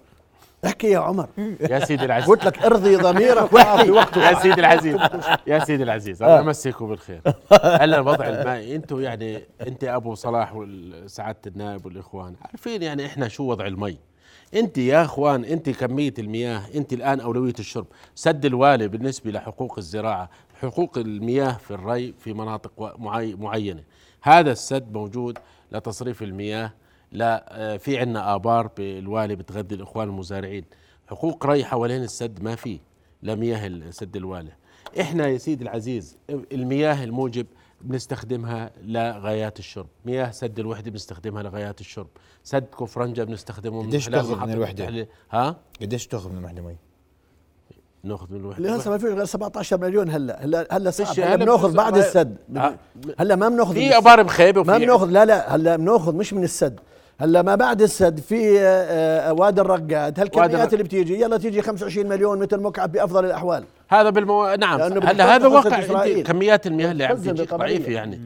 [0.66, 1.28] احكي يا عمر.
[1.70, 2.30] يا سيدي العزيز.
[2.30, 4.96] قلت لك ارضي ضميرك واحكي وقته يا سيدي العزيز.
[5.48, 7.22] يا سيدي العزيز الله يمسيكم بالخير.
[7.64, 13.44] هلا الوضع المائي أنتم يعني انت ابو صلاح وسعاده النائب والإخوان عارفين يعني إحنا شو
[13.44, 13.98] وضع المي؟
[14.54, 17.86] انت يا إخوان انت كمية المياه انت الآن أولوية الشرب.
[18.16, 20.30] سد الوالي بالنسبة لحقوق الزراعة.
[20.62, 22.96] حقوق المياه في الري في مناطق
[23.38, 23.84] معينة.
[24.22, 25.38] هذا السد موجود
[25.72, 26.74] لتصريف المياه
[27.12, 30.66] لا آه، في عندنا آبار بالوالي بتغذي الإخوان المزارعين.
[31.08, 32.80] حقوق ري حوالين السد ما في
[33.22, 34.52] لا مياه سد الوالي.
[35.02, 37.48] إحنا يا سيدي العزيز المياه الموجب
[37.82, 39.88] بنستخدمها لغايات الشرب.
[40.06, 42.08] مياه سد الوحدة بنستخدمها لغايات الشرب.
[42.44, 46.78] سد كفرنجة بنستخدمه قديش تاخذ من الوحدة؟ ها؟ قديش تاخذ من الوحدة مي؟
[48.08, 50.46] ناخذ من الوحده هسه ما في غير 17 مليون هلا.
[50.46, 52.38] هلا هلا صعب هلا بناخذ بعد السد.
[53.20, 56.80] هلا ما بناخذ في أبار مخيبه ما بناخذ لا لا هلا بناخذ مش من السد.
[57.20, 60.20] هلا ما بعد السد في آه، آه، وادي الرقاد.
[60.20, 63.64] هالكميات اللي بتيجي؟ يلا تيجي 25 مليون متر مكعب بأفضل الأحوال.
[63.90, 64.56] هذا بالمو...
[64.56, 64.82] نعم.
[64.82, 68.22] هلا هذا واقع كميات المياه اللي عم تيجي ضعيفة يعني.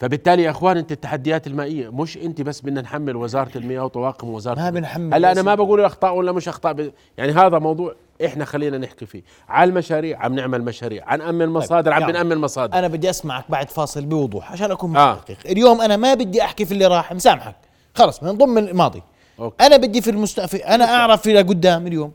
[0.00, 1.90] فبالتالي يا أخوان أنت التحديات المائية.
[1.90, 5.80] مش أنت بس بدنا نحمل وزارة المياه وطواقم وزاره ما بنحمل هلا أنا ما بقول
[5.80, 6.92] اخطاء ولا مش اخطاء ب...
[7.18, 7.94] يعني هذا موضوع
[8.24, 9.22] إحنا خلينا نحكي فيه.
[9.48, 11.04] على المشاريع عم نعمل مشاريع.
[11.06, 12.78] عن أمن مصادر عم بنأمن مصادر.
[12.78, 15.52] أنا بدي أسمعك بعد فاصل بوضوح عشان أكون محقق آه.
[15.52, 17.56] اليوم أنا ما بدي أحكي في اللي راح مسامحك.
[17.94, 19.02] خلص بنضم الماضي.
[19.38, 19.66] okay.
[19.66, 22.12] أنا بدي في المستقبل أنا أعرف في قدام اليوم.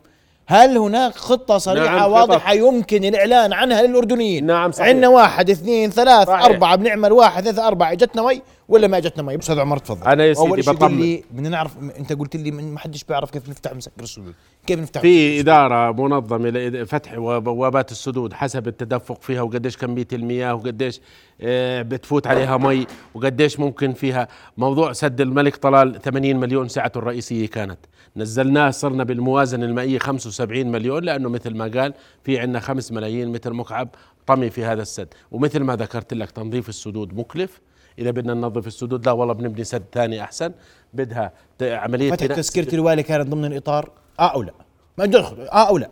[0.47, 4.87] هل هناك خطة صريحة نعم واضحة يمكن الإعلان عنها للأردنيين؟ نعم صحيح.
[4.87, 6.45] عندنا واحد اثنين ثلاث صحيح.
[6.45, 10.07] أربعة بنعمل واحد ثلاثة أربعة إجتنا مي ولا ما اجتنا مي أستاذ عمر تفضل.
[10.07, 10.99] أنا يا سيدي بطمن.
[10.99, 14.33] لي بدنا نعرف أنت قلت لي من- ما حدش بيعرف كيف نفتح مسكر السدود
[14.67, 21.01] كيف نفتح في إدارة منظمة لفتح بوابات السدود حسب التدفق فيها وقديش كمية المياه وقديش
[21.43, 24.27] بتفوت عليها مي وقديش ممكن فيها.
[24.57, 27.79] موضوع سد الملك طلال 80 مليون سعته الرئيسية كانت.
[28.15, 33.53] نزلناه صرنا بالموازنة المائية 75 مليون لأنه مثل ما قال في عندنا 5 ملايين متر
[33.53, 33.89] مكعب
[34.27, 35.07] طمي في هذا السد.
[35.31, 37.61] ومثل ما ذكرت لك تنظيف السدود مكلف.
[37.99, 40.51] إذا بدنا ننظف السدود لا والله بنبني سد ثاني أحسن.
[40.93, 43.89] بدها عملية فتح تذكرة الوالي كانت ضمن الإطار؟
[44.19, 44.53] آه أو لا؟
[44.97, 45.89] ما ادخل آه أو لا.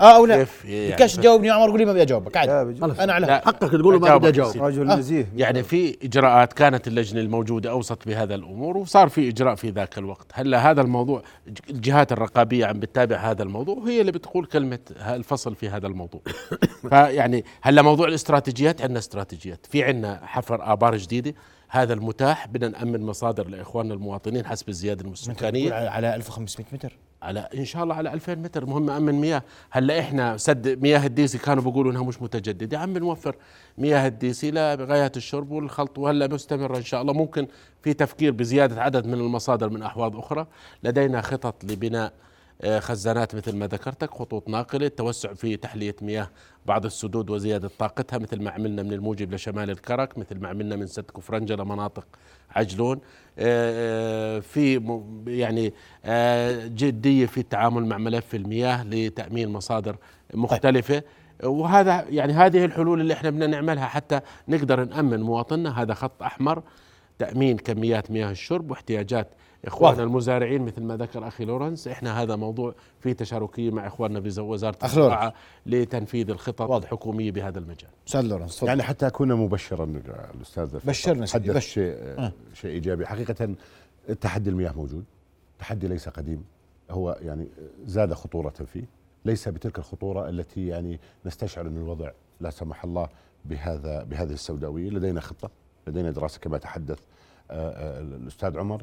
[0.00, 2.52] آه أو لا كيف يعني؟ بدكش تجاوبني يا عمر قول لي ما بدي أجاوبك عادي.
[2.84, 3.26] أنا على.
[3.26, 4.56] حقك تقول له ما بدي أجاوب.
[4.56, 4.96] رجل آه.
[4.96, 9.98] نزيه يعني في إجراءات كانت اللجنة الموجودة اوصت بهذا الأمور وصار في إجراء في ذاك
[9.98, 11.22] الوقت هلا هذا الموضوع
[11.70, 16.20] الجهات الرقابية عم بتتابع هذا الموضوع وهي اللي بتقول كلمة الفصل في هذا الموضوع
[16.90, 21.34] فيعني هلا موضوع الاستراتيجيات عندنا استراتيجيات في عندنا حفر آبار جديدة
[21.72, 26.96] هذا المتاح بدنا نأمن مصادر لإخواننا المواطنين حسب الزيادة تقول السكانيه على على 1500 متر؟
[27.22, 28.66] على إن شاء الله على 2000 متر.
[28.66, 29.42] مهم نامن مياه.
[29.70, 32.78] هلأ إحنا سد مياه الديسي كانوا بيقولوا إنها مش متجددة.
[32.78, 33.36] عم بنوفر
[33.78, 37.12] مياه الديسي لغايه الشرب والخلط وهلأ مستمرة إن شاء الله.
[37.12, 37.46] ممكن
[37.82, 40.46] في تفكير بزيادة عدد من المصادر من أحواض أخرى.
[40.84, 42.12] لدينا خطط لبناء
[42.78, 46.30] خزانات مثل ما ذكرتك خطوط ناقلة التوسع في تحلية مياه
[46.66, 50.86] بعض السدود وزيادة طاقتها مثل ما عملنا من الموجب لشمال الكرك مثل ما عملنا من
[50.86, 52.06] سد كفرنجة لمناطق
[52.50, 53.00] عجلون.
[53.38, 54.80] آه، آه، في
[55.26, 59.96] يعني آه، جدية في التعامل مع ملف المياه لتأمين مصادر
[60.34, 61.02] مختلفة.
[61.44, 65.82] وهذا يعني هذه الحلول اللي إحنا بدنا نعملها حتى نقدر نأمن مواطننا.
[65.82, 66.62] هذا خط أحمر
[67.18, 69.34] تأمين كميات مياه الشرب واحتياجات
[69.64, 70.02] إخواننا.
[70.02, 74.76] المزارعين مثل ما ذكر أخي لورنس إحنا هذا موضوع في تشاركيه مع إخواننا في وزارة
[74.82, 75.34] أخ الزراعه
[75.66, 76.84] لتنفيذ الخطط واضح.
[76.84, 77.90] الحكومية بهذا المجال.
[78.08, 78.68] أستاذ لورنس تفضل.
[78.68, 79.84] يعني حتى أكون مبشرا
[80.34, 81.58] الاستاذ بشرنا حدث.
[81.58, 82.32] شيء آه.
[82.54, 83.06] شيء إيجابي.
[83.06, 83.54] حقيقة
[84.20, 85.04] تحدي المياه موجود.
[85.58, 86.44] تحدي ليس قديم.
[86.90, 87.48] هو يعني
[87.84, 88.84] زاد خطورة فيه.
[89.24, 93.08] ليس بتلك الخطورة التي يعني نستشعر أن الوضع لا سمح الله
[93.44, 94.90] بهذا بهذه السوداوية.
[94.90, 95.50] لدينا خطة
[95.86, 96.98] لدينا دراسة كما تحدث
[97.50, 98.82] آه، آه، الأستاذ عمر.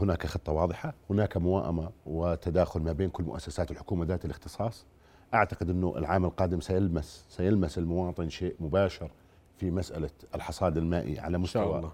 [0.00, 4.86] هناك خطة واضحة هناك موائمه وتداخل ما بين كل مؤسسات الحكومة ذات الاختصاص.
[5.34, 9.10] أعتقد إنه العام القادم سيلمس سيلمس المواطن شيء مباشر
[9.58, 11.90] في مسألة الحصاد المائي على مستوى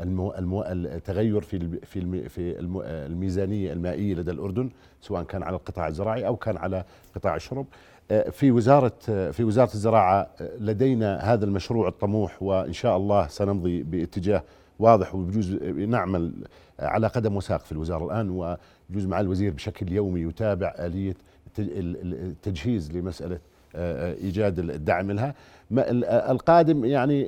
[0.00, 4.70] المو المو التغير في في الم- في الم- الميزانية المائية لدى الأردن
[5.00, 6.84] سواء كان على القطاع الزراعي أو كان على
[7.14, 7.66] قطاع الشرب.
[8.10, 13.26] آه، في وزارة آه، في وزارة الزراعة آه، لدينا هذا المشروع الطموح وإن شاء الله
[13.26, 14.42] سنمضي باتجاه
[14.78, 16.32] واضح وبجوز نعمل
[16.80, 21.14] على قدم وساق في الوزارة الآن ويجوز مع الوزير بشكل يومي يتابع آلية
[21.46, 23.38] الت- ال- ال- التجهيز لمسألة
[23.74, 25.34] آه، آه، إيجاد الدعم لها.
[25.78, 27.24] آه، القادم يعني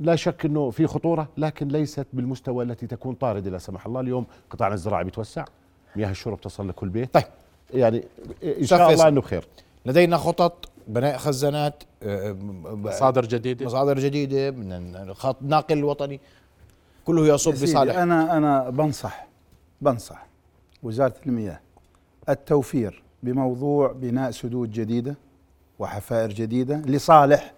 [0.00, 4.00] لا شك إنه في خطورة لكن ليست بالمستوى التي تكون طارده لا سمح الله.
[4.00, 5.44] اليوم قطاعنا الزراعي بيتوسع
[5.96, 7.14] مياه الشرب تصل لكل بيت.
[7.14, 7.24] طيب.
[7.74, 8.04] يعني
[8.44, 8.90] إن شاء.
[8.92, 9.44] الله إنه بخير.
[9.86, 11.82] لدينا خطط بناء خزانات
[12.64, 13.66] مصادر جديدة.
[13.66, 16.20] مصادر جديدة من الخط ناقل الوطني.
[17.04, 19.26] كله يصب بصالح أنا أنا بنصح
[19.80, 20.26] بنصح
[20.82, 21.60] وزارة المياه
[22.28, 25.14] التوفير بموضوع بناء سدود جديدة
[25.78, 27.52] وحفائر جديدة لصالح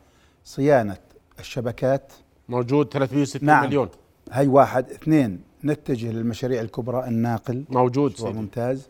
[0.45, 0.97] صيانة
[1.40, 2.12] الشبكات.
[2.49, 3.66] موجود 360 نعم.
[3.66, 3.88] مليون.
[4.32, 4.90] هي واحد.
[4.90, 7.64] اثنين نتجه للمشاريع الكبرى الناقل.
[7.70, 8.32] موجود سيدي.
[8.32, 8.86] ممتاز.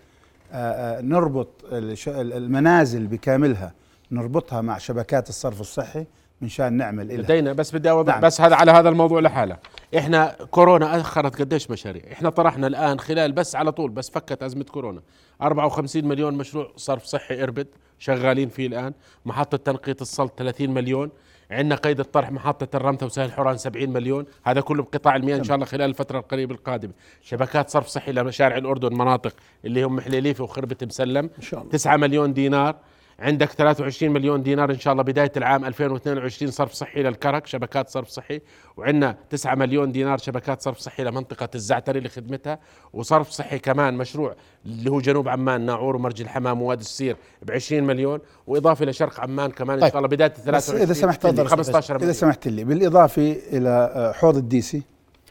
[0.52, 3.72] آه، آه، نربط الش- المنازل بكاملها
[4.10, 6.04] نربطها مع شبكات الصرف الصحي
[6.40, 7.22] من شان نعمل إلها.
[7.22, 8.20] لدينا بس بدي نعم.
[8.20, 9.56] بس هذا على هذا الموضوع لحالة.
[9.98, 14.64] إحنا كورونا أخرت قديش مشاريع؟ إحنا طرحنا الآن خلال بس على طول بس فكت أزمة
[14.64, 15.02] كورونا.
[15.42, 17.66] 54 مليون مشروع صرف صحي إربد
[17.98, 18.92] شغالين فيه الآن.
[19.24, 21.10] محطة تنقيط السلط 30 مليون.
[21.50, 24.26] عندنا قيد الطرح محطة الرمثة وسهل حوران 70 مليون.
[24.44, 26.92] هذا كله بقطاع المياه إن شاء الله خلال الفترة القريبة القادمة.
[27.22, 29.34] شبكات صرف صحي لمشارع الأردن مناطق
[29.64, 31.30] اللي هم حليليفة وخربة مسلم.
[31.38, 31.72] إن شاء الله.
[31.72, 32.76] 9 مليون دينار.
[33.22, 38.08] عندك 23 مليون دينار إن شاء الله بداية العام 2022 صرف صحي للكرك شبكات صرف
[38.08, 38.40] صحي
[38.76, 42.58] وعندنا 9 مليون دينار شبكات صرف صحي لمنطقة الزعتري لخدمتها
[42.92, 44.34] وصرف صحي كمان مشروع
[44.66, 49.50] اللي هو جنوب عمان ناعور ومرج الحمام ووادي السير ب 20 مليون وإضافة لشرق عمان
[49.50, 49.90] كمان إن طيب.
[49.92, 52.12] شاء الله بداية بس 23 اذا سمحت لي 15 إذا مليون.
[52.12, 54.82] سمحت لي بالإضافة إلى آه، حوض الديسي.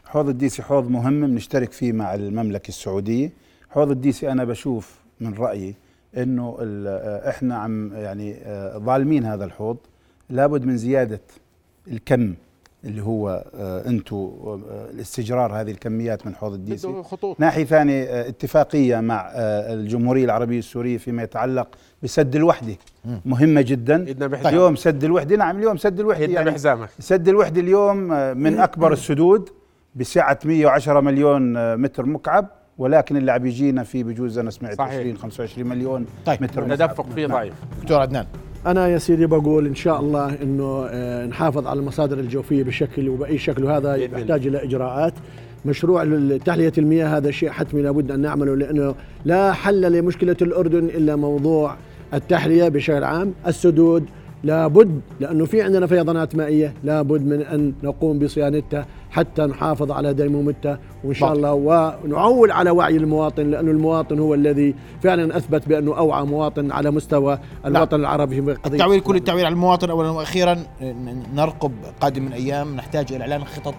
[0.04, 3.32] حوض الديسي حوض مهم بنشترك فيه مع المملكة السعودية.
[3.70, 5.74] حوض الديسي أنا بشوف من رأيي
[6.16, 9.76] إنه ال- آه، إحنا عم يعني آه، ظالمين هذا الحوض.
[10.30, 11.20] لابد من زيادة
[11.88, 12.34] الكم
[12.84, 14.60] اللي هو آه، أنتم آه،
[14.90, 17.40] الاستجرار هذه الكميات من حوض الديسي خطوط.
[17.40, 21.68] ناحية ثانية آه، اتفاقية مع الجمهورية العربية السورية فيما يتعلق
[22.02, 22.76] بسد الوحدة.
[23.24, 24.06] مهمة جدا.
[24.06, 25.36] ايدنا بحزامك اليوم سد الوحدة.
[25.36, 26.88] نعم اليوم سد ايدنا يعني بحزامك.
[26.98, 27.96] سد الوحدة اليوم
[28.38, 29.48] من أكبر السدود
[29.94, 32.46] بسعة 110 مليون متر مكعب.
[32.78, 35.00] ولكن اللي عم يجينا فيه بجوز أنا سمعت صحيح.
[35.00, 36.42] 20 25 مليون طيب.
[36.42, 37.36] متر مكعب تدفق فيه نعم.
[37.36, 38.26] ضعيف دكتور عدنان
[38.66, 43.38] أنا يا سيدي بقول إن شاء الله إنه آه، نحافظ على المصادر الجوفية بشكل وبأي
[43.38, 45.14] شكل وهذا يحتاج إلى إجراءات
[45.64, 46.04] مشروع
[46.44, 48.94] تحليه المياه هذا شيء حتمي لابد أن نعمله لأنه
[49.24, 51.76] لا حل لمشكلة الأردن إلا موضوع
[52.14, 54.06] التحلية بشكل عام السدود
[54.44, 60.78] لابد لأنه في عندنا فيضانات مائية لابد من أن نقوم بصيانتها حتى نحافظ على ديمومتها
[61.04, 61.32] وإن شاء.
[61.32, 61.54] الله
[62.04, 67.38] ونعول على وعي المواطن لأنه المواطن هو الذي فعلا أثبت بأنه أوعى مواطن على مستوى
[67.66, 70.58] الوطن العربي في قضية التعويل كل التعويل على المواطن اولا وأخيرا
[71.34, 72.76] نرقب قادم من أيام.
[72.76, 73.74] نحتاج إلى إعلان خطط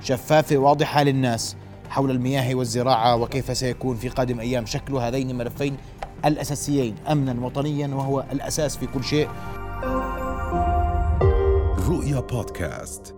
[0.00, 1.56] شفافة واضحة للناس
[1.90, 4.66] حول المياه والزراعة وكيف سيكون في قادم أيام.
[4.66, 5.76] شكل هذين الملفين
[6.24, 9.28] الأساسيين امنا وطنيا وهو الأساس في كل شيء.
[11.88, 13.14] رؤيا بودكاست.